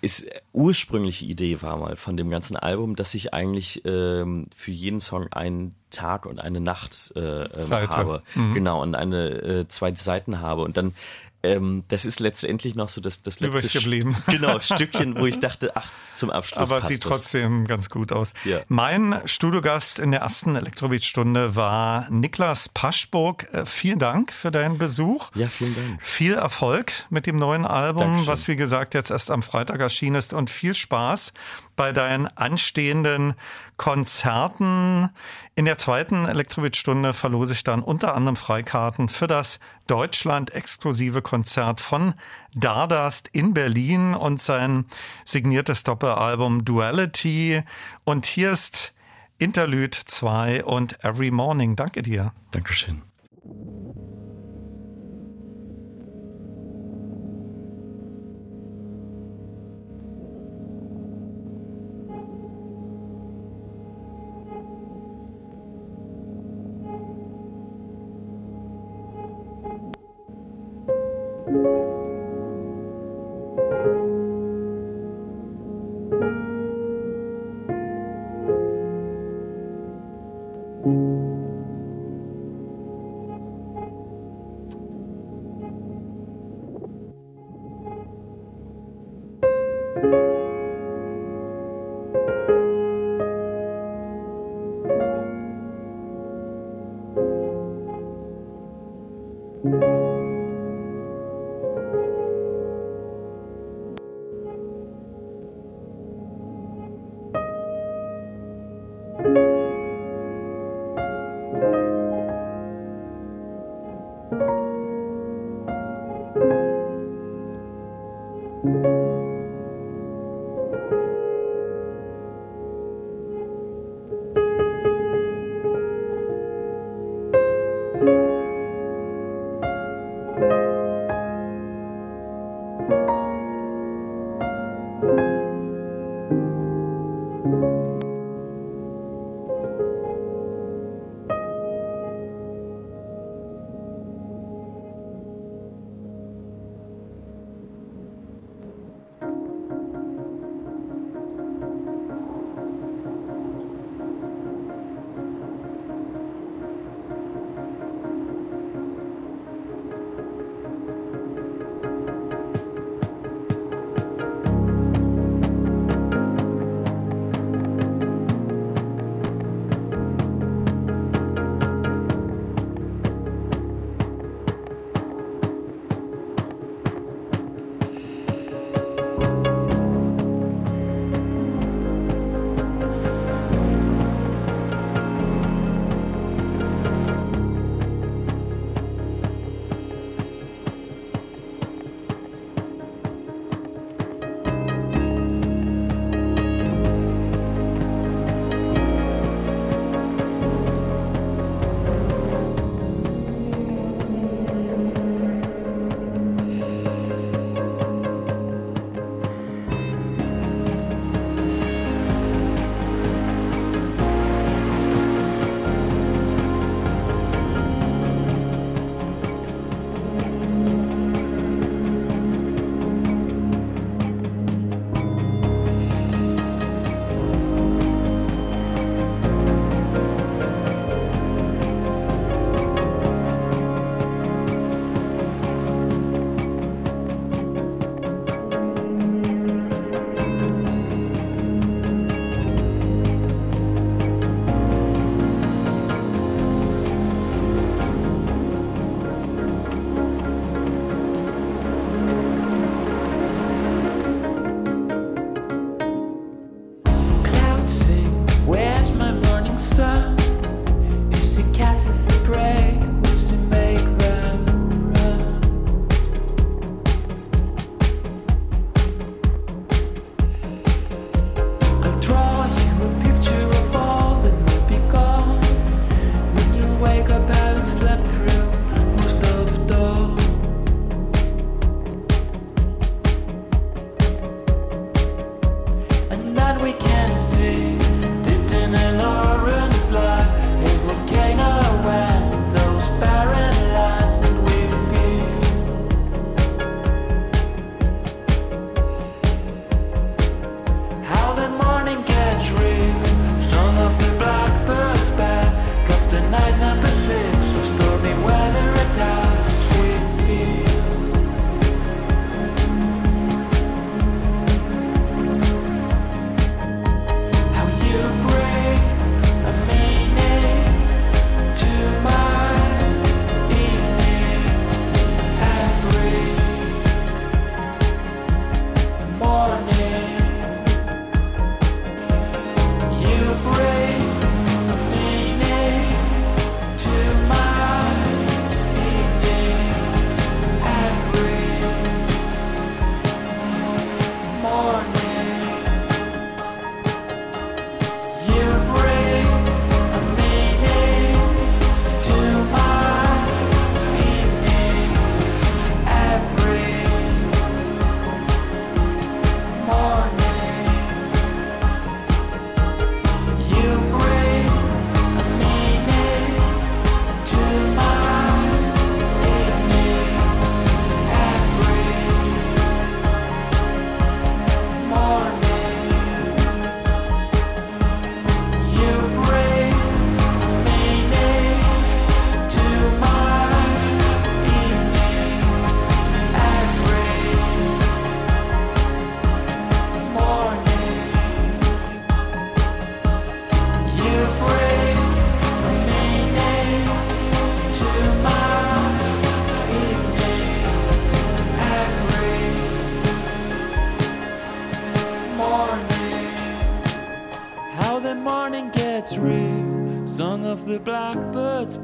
[0.00, 5.00] Ist ursprüngliche Idee war mal von dem ganzen Album, dass ich eigentlich ähm, für jeden
[5.00, 8.54] Song einen Tag und eine Nacht äh, ähm, habe, mhm.
[8.54, 10.94] genau und eine äh, zwei Seiten habe und dann
[11.42, 14.16] ähm, das ist letztendlich noch so das, das letzte geblieben.
[14.26, 16.58] genau, Stückchen, wo ich dachte, ach, zum Abschluss.
[16.58, 17.10] Aber es sieht das.
[17.10, 18.32] trotzdem ganz gut aus.
[18.44, 18.60] Ja.
[18.68, 23.46] Mein Studiogast in der ersten Elektrobeat-Stunde war Niklas Paschburg.
[23.52, 25.30] Äh, vielen Dank für deinen Besuch.
[25.34, 26.00] Ja, vielen Dank.
[26.06, 28.26] Viel Erfolg mit dem neuen Album, Dankeschön.
[28.26, 31.32] was wie gesagt jetzt erst am Freitag erschienen ist und viel Spaß
[31.78, 33.34] bei deinen anstehenden
[33.76, 35.08] Konzerten.
[35.54, 42.14] In der zweiten Elektrowitz-Stunde verlose ich dann unter anderem Freikarten für das Deutschland-exklusive Konzert von
[42.54, 44.86] Dardust in Berlin und sein
[45.24, 47.62] signiertes Doppelalbum Duality.
[48.04, 48.94] Und hier ist
[49.38, 51.76] Interlude 2 und Every Morning.
[51.76, 52.32] Danke dir.
[52.50, 53.02] Dankeschön.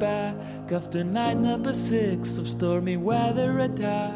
[0.03, 4.14] After night number six of stormy weather attacks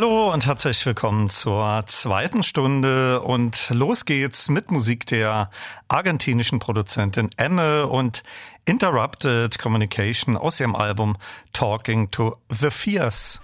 [0.00, 5.50] Hallo und herzlich willkommen zur zweiten Stunde und los geht's mit Musik der
[5.88, 8.22] argentinischen Produzentin Emme und
[8.64, 11.16] Interrupted Communication aus ihrem Album
[11.52, 13.40] Talking to the Fierce.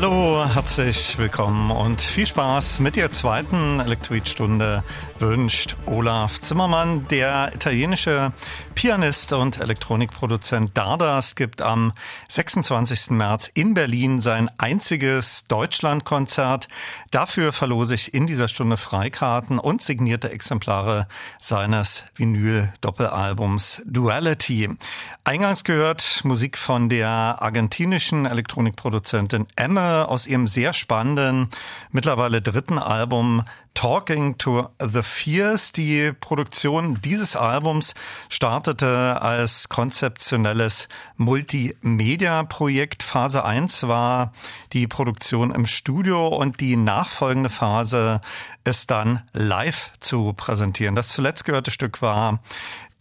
[0.00, 4.84] Hallo, herzlich willkommen und viel Spaß mit der zweiten Elektroid-Stunde
[5.18, 7.08] wünscht Olaf Zimmermann.
[7.08, 8.30] Der italienische
[8.76, 11.94] Pianist und Elektronikproduzent Dardas gibt am
[12.28, 13.10] 26.
[13.10, 16.68] März in Berlin sein einziges Deutschlandkonzert.
[17.10, 21.08] Dafür verlose ich in dieser Stunde Freikarten und signierte Exemplare
[21.40, 24.76] seines Vinyl-Doppelalbums Duality.
[25.24, 31.48] Eingangs gehört Musik von der argentinischen Elektronikproduzentin Emme aus ihrem sehr spannenden,
[31.90, 33.42] mittlerweile dritten Album
[33.78, 35.70] Talking to the Fears.
[35.70, 37.94] Die Produktion dieses Albums
[38.28, 43.04] startete als konzeptionelles Multimedia-Projekt.
[43.04, 44.32] Phase 1 war
[44.72, 48.20] die Produktion im Studio und die nachfolgende Phase
[48.64, 50.96] ist dann live zu präsentieren.
[50.96, 52.40] Das zuletzt gehörte Stück war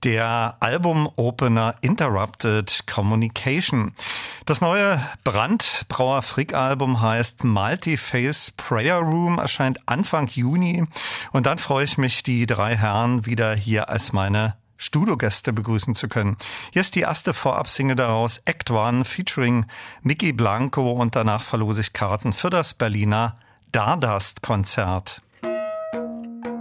[0.03, 3.93] der Album-Opener Interrupted Communication.
[4.45, 10.85] Das neue Brandbrauer Frick-Album heißt Multiface Prayer Room, erscheint Anfang Juni.
[11.31, 16.07] Und dann freue ich mich, die drei Herren wieder hier als meine Studiogäste begrüßen zu
[16.07, 16.37] können.
[16.71, 19.65] Hier ist die erste Vorabsingle daraus, Act One, featuring
[20.01, 23.35] Mickey Blanco und danach verlose ich Karten für das Berliner
[23.71, 25.21] Dardust-Konzert.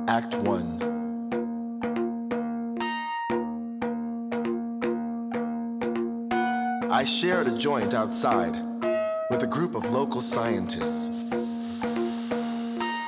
[0.09, 0.96] Act One.
[6.97, 8.57] I shared a joint outside
[9.29, 11.11] with a group of local scientists.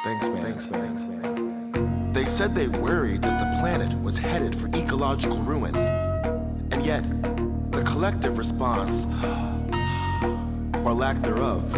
[0.05, 0.43] Thanks, man.
[0.43, 2.13] Thanks, man.
[2.13, 5.75] They said they worried that the planet was headed for ecological ruin.
[5.75, 7.03] And yet,
[7.71, 9.07] the collective response,
[10.85, 11.75] or lack thereof,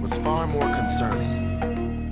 [0.00, 2.08] was far more concerning.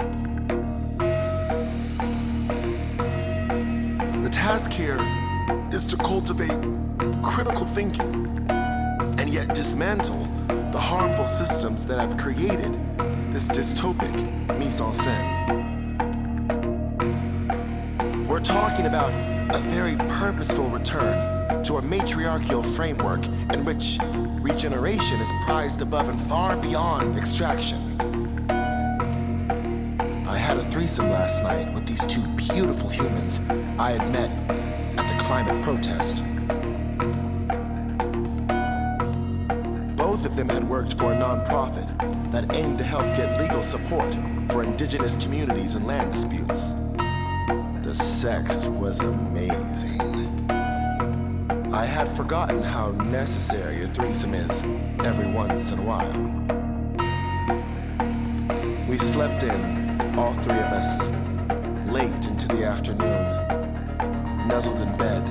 [4.25, 4.99] The task here
[5.71, 6.51] is to cultivate
[7.23, 8.35] critical thinking
[9.35, 10.29] yet dismantle
[10.71, 12.73] the harmful systems that have created
[13.33, 14.15] this dystopic
[14.61, 15.29] mise en scène.
[18.29, 19.11] We're talking about
[19.53, 23.99] a very purposeful return to a matriarchal framework in which
[24.41, 28.01] regeneration is prized above and far beyond extraction.
[30.29, 33.41] I had a threesome last night with these two beautiful humans
[33.81, 34.31] I had met
[34.97, 36.23] at the climate protest.
[40.35, 41.87] Them had worked for a nonprofit
[42.33, 44.13] that aimed to help get legal support
[44.51, 46.75] for indigenous communities and land disputes.
[47.85, 50.51] The sex was amazing.
[51.73, 54.51] I had forgotten how necessary a threesome is
[55.05, 56.13] every once in a while.
[58.89, 61.09] We slept in, all three of us,
[61.93, 65.23] late into the afternoon, nuzzled in bed.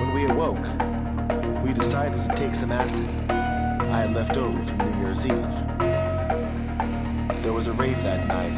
[0.00, 0.93] When we awoke,
[1.74, 5.50] we decided to take some acid I had left over from New Year's Eve.
[7.42, 8.54] There was a rave that night.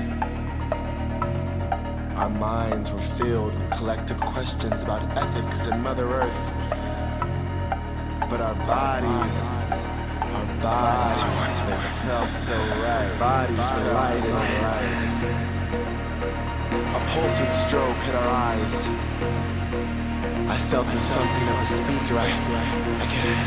[2.17, 6.53] Our minds were filled with collective questions about ethics and Mother Earth.
[8.29, 9.39] But our bodies,
[10.21, 13.11] our bodies, they felt so right.
[13.12, 14.93] Our Bodies were light and right.
[16.97, 19.46] A pulsing strobe hit our eyes.
[20.67, 22.19] I felt the thumping of the speaker.
[22.19, 23.39] I, I could,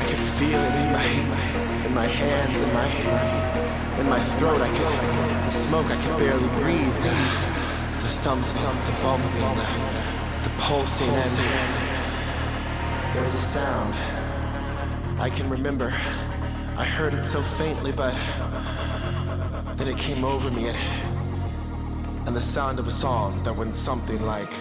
[0.00, 1.04] I could feel it in my,
[1.84, 2.88] in my hands, in my,
[4.00, 4.58] in my throat.
[4.62, 5.84] I could, the smoke.
[5.90, 6.96] I could barely breathe.
[7.04, 7.12] The,
[8.00, 9.30] the thumping, the bumping,
[9.60, 11.36] the, the pulsing, and
[13.14, 13.92] there was a sound.
[15.20, 15.88] I can remember.
[16.78, 18.14] I heard it so faintly, but
[19.76, 20.78] then it came over me, and,
[22.26, 24.54] and the sound of a song that went something like.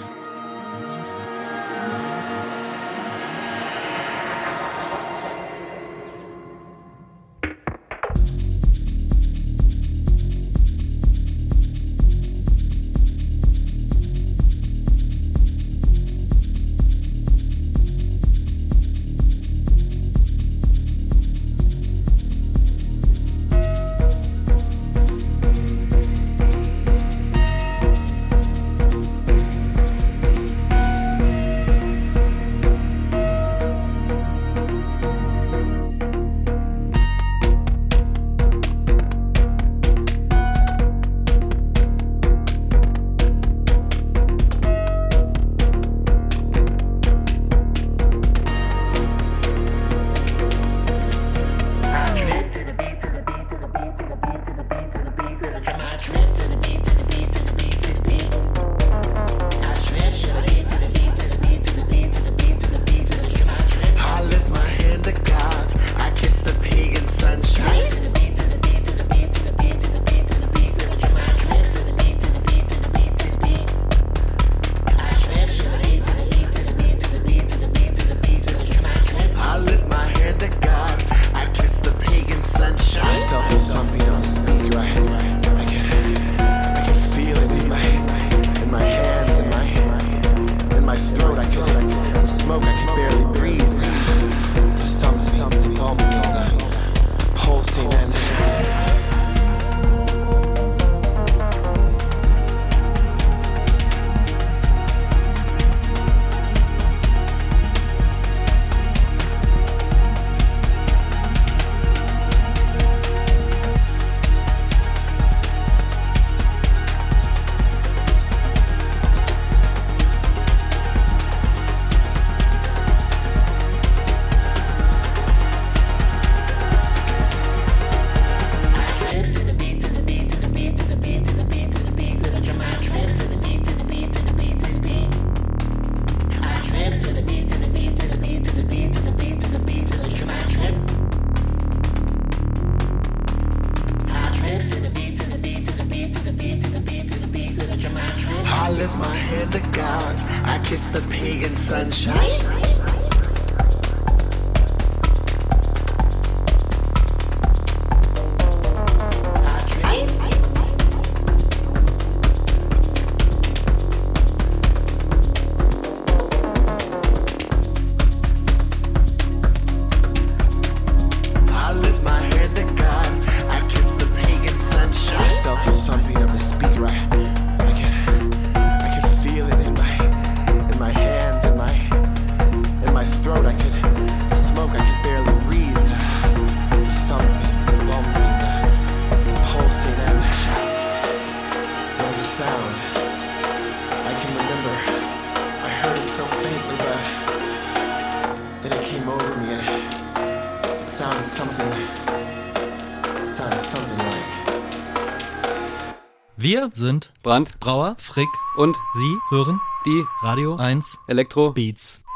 [206.49, 212.06] Wir sind Brand, Brauer, Frick und Sie hören die Radio 1 Elektro Beats.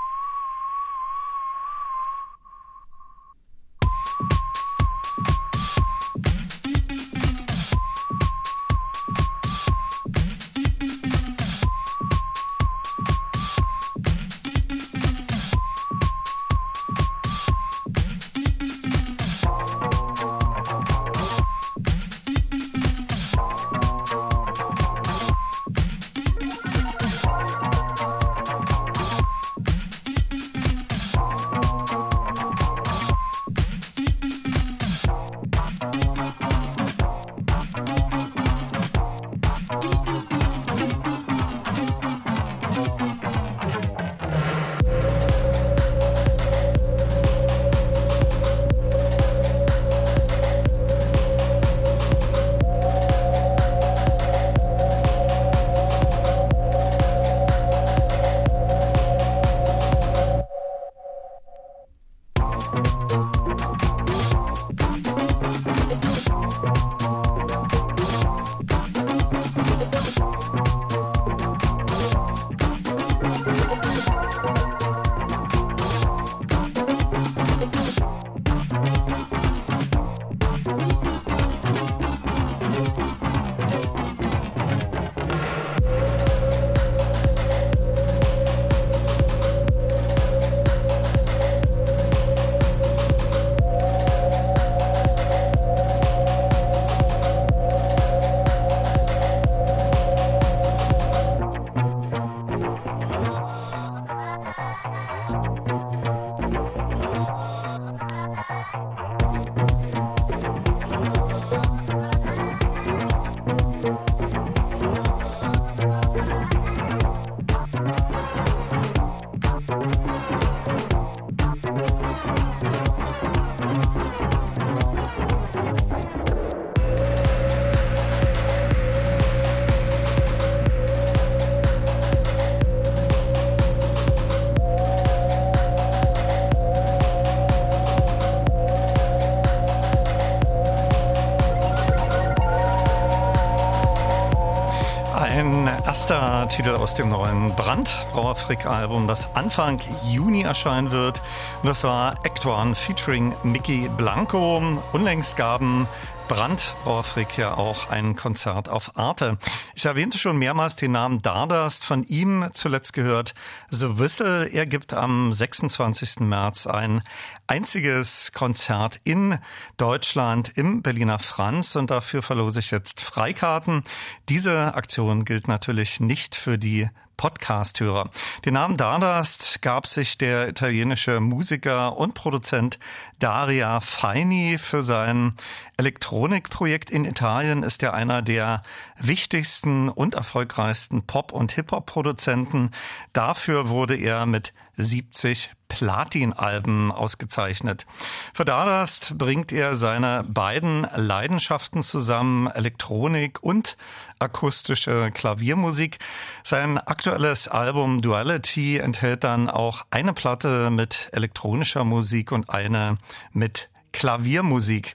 [146.11, 151.21] Erster Titel aus dem neuen Brand Brauerfrick Album, das Anfang Juni erscheinen wird.
[151.63, 154.61] Und das war Act One featuring Mickey Blanco.
[154.91, 155.87] Unlängst gaben
[156.31, 159.37] Brand Brauerfrick ja auch ein Konzert auf Arte.
[159.75, 161.83] Ich erwähnte schon mehrmals den Namen Dardast.
[161.83, 163.33] Von ihm zuletzt gehört
[163.69, 164.47] The Whistle.
[164.47, 166.21] Er gibt am 26.
[166.21, 167.01] März ein
[167.47, 169.39] einziges Konzert in
[169.75, 173.83] Deutschland im Berliner Franz und dafür verlose ich jetzt Freikarten.
[174.29, 176.87] Diese Aktion gilt natürlich nicht für die
[177.21, 178.09] Podcast-Hörer.
[178.45, 182.79] Den Namen Dardust gab sich der italienische Musiker und Produzent
[183.19, 185.35] Daria Feini für sein
[185.77, 188.63] Elektronikprojekt in Italien ist er einer der
[188.97, 192.71] wichtigsten und erfolgreichsten Pop- und Hip-Hop-Produzenten.
[193.13, 194.51] Dafür wurde er mit
[194.83, 197.85] 70 Platin-Alben ausgezeichnet.
[198.33, 203.77] Für Dardust bringt er seine beiden Leidenschaften zusammen, Elektronik und
[204.19, 205.99] akustische Klaviermusik.
[206.43, 212.97] Sein aktuelles Album Duality enthält dann auch eine Platte mit elektronischer Musik und eine
[213.31, 214.93] mit Klaviermusik.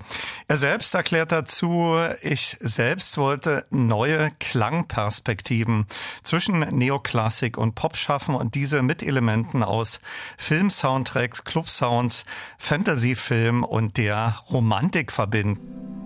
[0.49, 5.87] Er selbst erklärt dazu, ich selbst wollte neue Klangperspektiven
[6.23, 10.01] zwischen Neoklassik und Pop schaffen und diese mit Elementen aus
[10.39, 12.25] Filmsoundtracks, Clubsounds,
[12.59, 16.06] Fantasyfilm und der Romantik verbinden.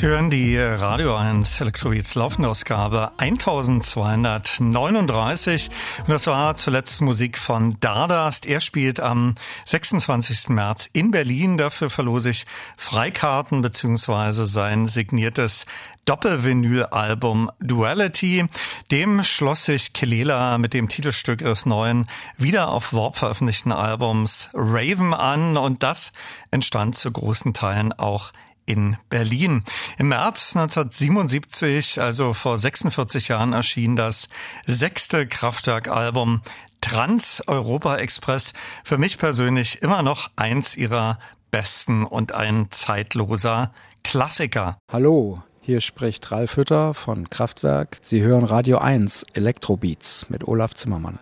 [0.00, 5.68] Sie hören die Radio 1 Elektrobeats Laufendausgabe 1239
[5.98, 8.46] und das war zuletzt Musik von Dardast.
[8.46, 9.34] Er spielt am
[9.66, 10.48] 26.
[10.48, 11.58] März in Berlin.
[11.58, 12.46] Dafür verlose ich
[12.78, 15.66] Freikarten beziehungsweise sein signiertes
[16.06, 18.46] Doppelvinyl-Album Duality.
[18.90, 22.08] Dem schloss sich Kelela mit dem Titelstück ihres neuen,
[22.38, 26.14] wieder auf Warp veröffentlichten Albums Raven an und das
[26.50, 28.32] entstand zu großen Teilen auch
[28.66, 29.64] in Berlin.
[29.98, 34.28] Im März 1977, also vor 46 Jahren, erschien das
[34.64, 36.42] sechste Kraftwerk-Album
[36.80, 38.52] Trans-Europa Express.
[38.84, 41.18] Für mich persönlich immer noch eins ihrer
[41.50, 43.72] besten und ein zeitloser
[44.02, 44.78] Klassiker.
[44.90, 47.98] Hallo, hier spricht Ralf Hütter von Kraftwerk.
[48.02, 51.18] Sie hören Radio 1 Elektrobeats mit Olaf Zimmermann.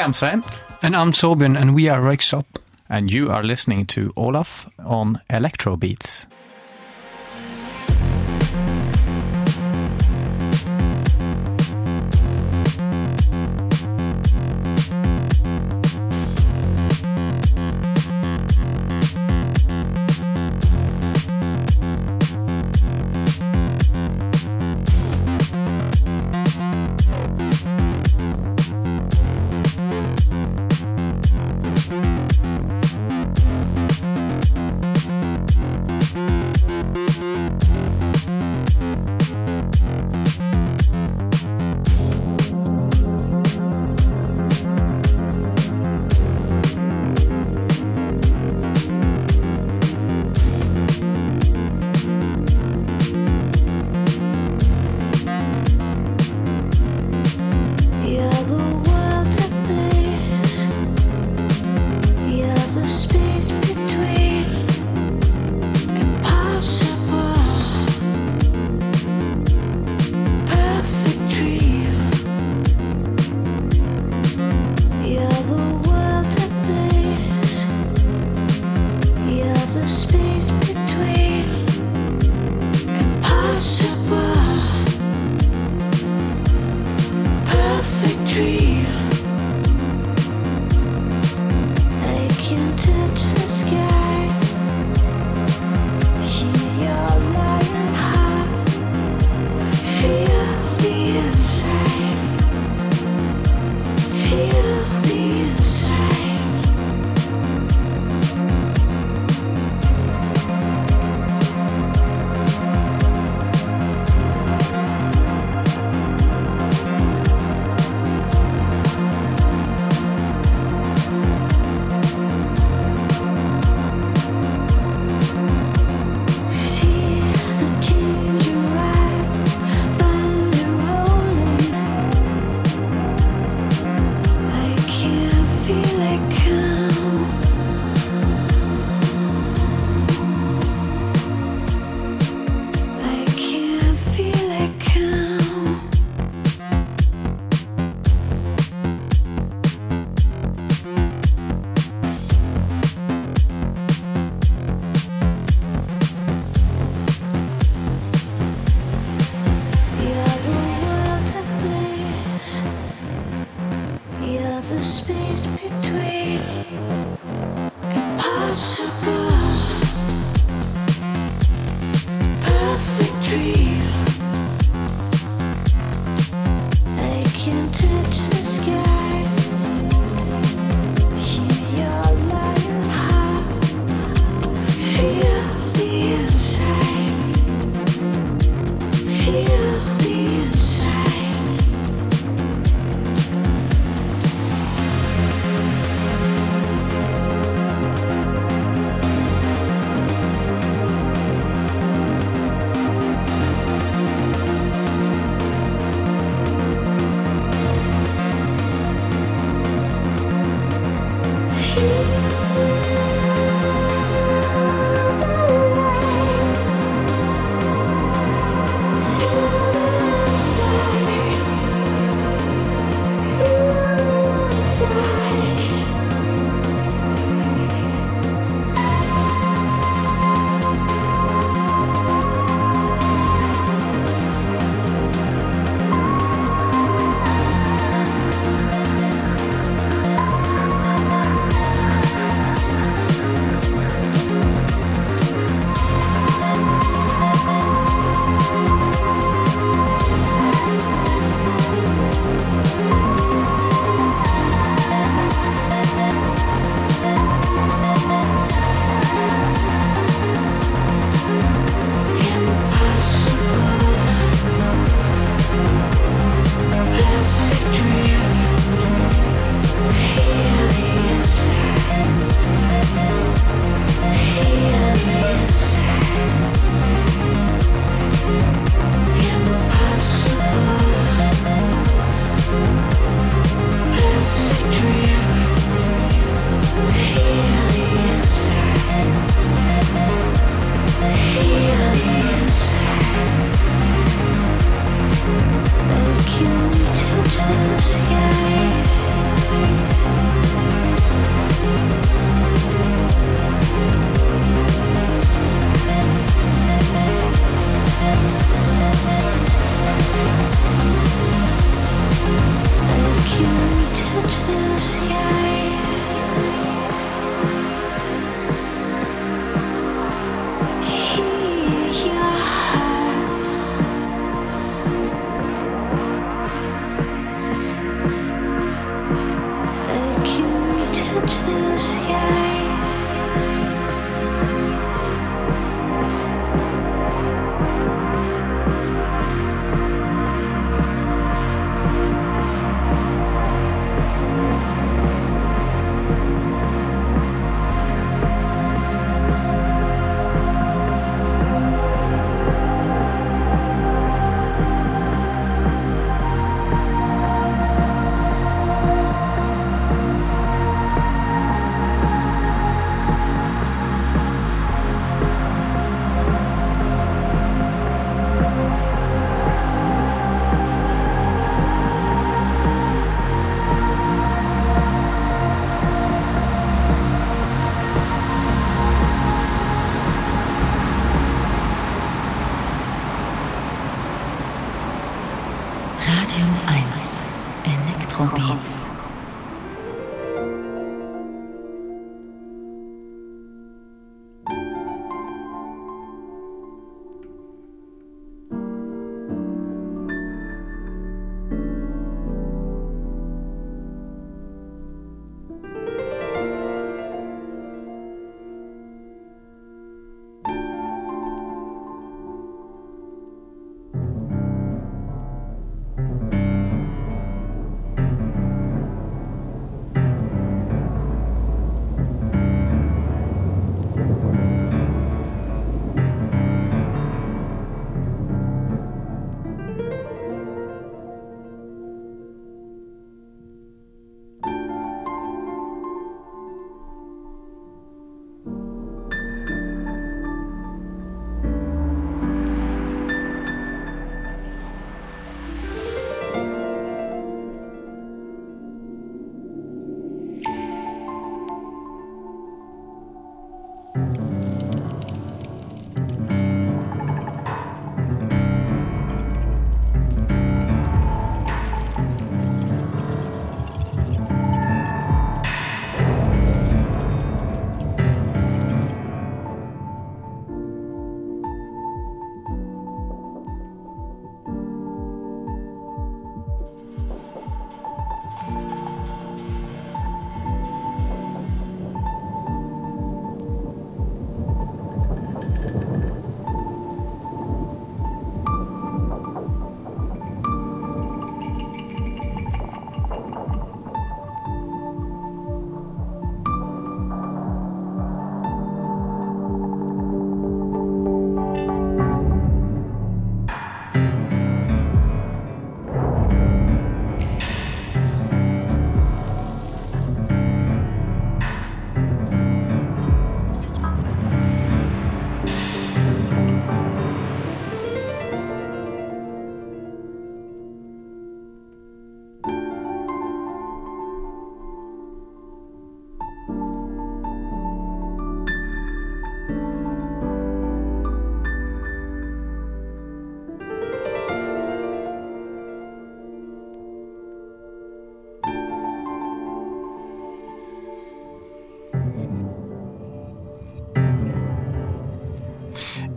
[0.00, 0.42] I'm Sam,
[0.82, 2.46] And I'm Torben, and we are Rexop.
[2.88, 6.26] And you are listening to Olaf on Electro Beats.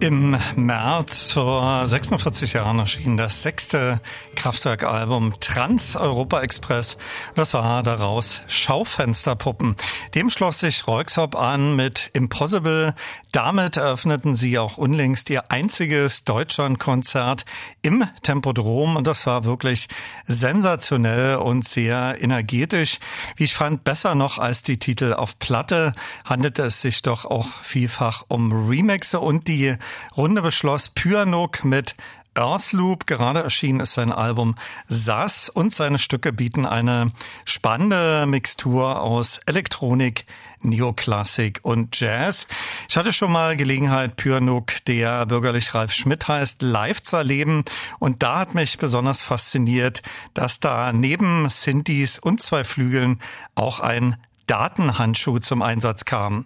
[0.03, 4.01] Im März vor 46 Jahren erschien das sechste
[4.43, 6.97] Kraftwerk-Album Trans-Europa Express.
[7.33, 9.77] Das war daraus Schaufensterpuppen.
[10.15, 12.93] Dem schloss sich Reuxhop an mit Impossible.
[13.31, 17.45] Damit eröffneten sie auch unlängst ihr einziges Deutschlandkonzert
[17.83, 19.87] im Tempodrom und das war wirklich
[20.27, 22.99] sensationell und sehr energetisch.
[23.37, 25.93] Wie ich fand, besser noch als die Titel auf Platte
[26.25, 29.77] handelte es sich doch auch vielfach um Remixe und die
[30.17, 31.95] Runde beschloss Pyanok mit
[32.35, 34.55] Earthloop, gerade erschienen ist sein Album
[34.87, 37.11] Sass und seine Stücke bieten eine
[37.45, 40.25] spannende Mixtur aus Elektronik,
[40.61, 42.47] Neoklassik und Jazz.
[42.87, 47.63] Ich hatte schon mal Gelegenheit, Pyrnuk, der bürgerlich Ralf Schmidt heißt, live zu erleben.
[47.99, 50.01] Und da hat mich besonders fasziniert,
[50.33, 53.19] dass da neben Synthes und zwei Flügeln
[53.55, 54.17] auch ein
[54.47, 56.45] Datenhandschuh zum Einsatz kam.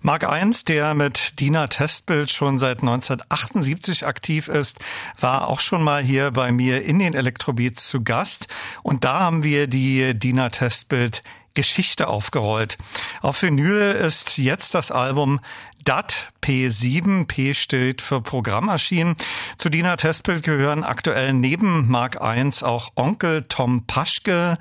[0.00, 4.78] Mark I, der mit DINA Testbild schon seit 1978 aktiv ist,
[5.18, 8.48] war auch schon mal hier bei mir in den Elektrobeats zu Gast.
[8.82, 11.22] Und da haben wir die DINA Testbild
[11.54, 12.78] Geschichte aufgerollt.
[13.20, 15.40] Auf Vinyl ist jetzt das Album
[15.82, 19.16] DAT P7, P steht für Programm erschienen.
[19.56, 24.58] Zu DINA Testbild gehören aktuell neben Mark I auch Onkel Tom Paschke,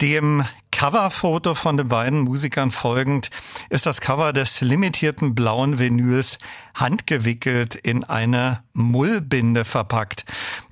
[0.00, 0.44] dem
[0.82, 3.30] Coverfoto von den beiden Musikern folgend
[3.70, 6.38] ist das Cover des limitierten blauen Vinyls
[6.74, 10.24] handgewickelt in eine Mullbinde verpackt.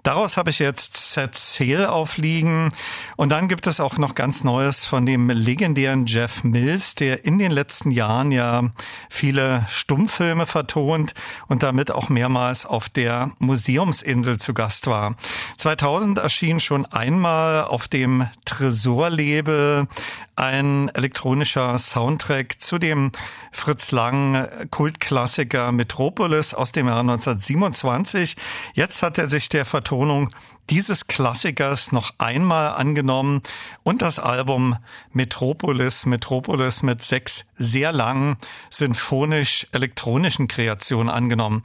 [0.03, 2.73] Daraus habe ich jetzt Set Sail aufliegen.
[3.17, 7.39] Und dann gibt es auch noch ganz Neues von dem legendären Jeff Mills, der in
[7.39, 8.71] den letzten Jahren ja
[9.11, 11.13] viele Stummfilme vertont
[11.49, 15.17] und damit auch mehrmals auf der Museumsinsel zu Gast war.
[15.59, 19.87] 2000 erschien schon einmal auf dem Tresorlabel
[20.37, 23.13] ein elektronischer Soundtrack zu dem
[23.53, 28.37] Fritz Lang Kultklassiker Metropolis aus dem Jahr 1927.
[28.75, 30.31] Jetzt hat er sich der Vertonung
[30.71, 33.43] dieses Klassikers noch einmal angenommen
[33.83, 34.77] und das Album
[35.13, 38.37] Metropolis, Metropolis mit sechs sehr langen
[38.71, 41.63] sinfonisch-elektronischen Kreationen angenommen.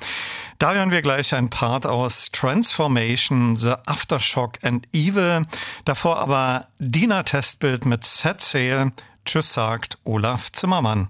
[0.58, 5.46] Da hören wir gleich ein Part aus Transformation, The Aftershock and Evil.
[5.86, 8.92] Davor aber Dina Testbild mit Set Sail.
[9.26, 11.10] Tschüss sagt Olaf Zimmermann.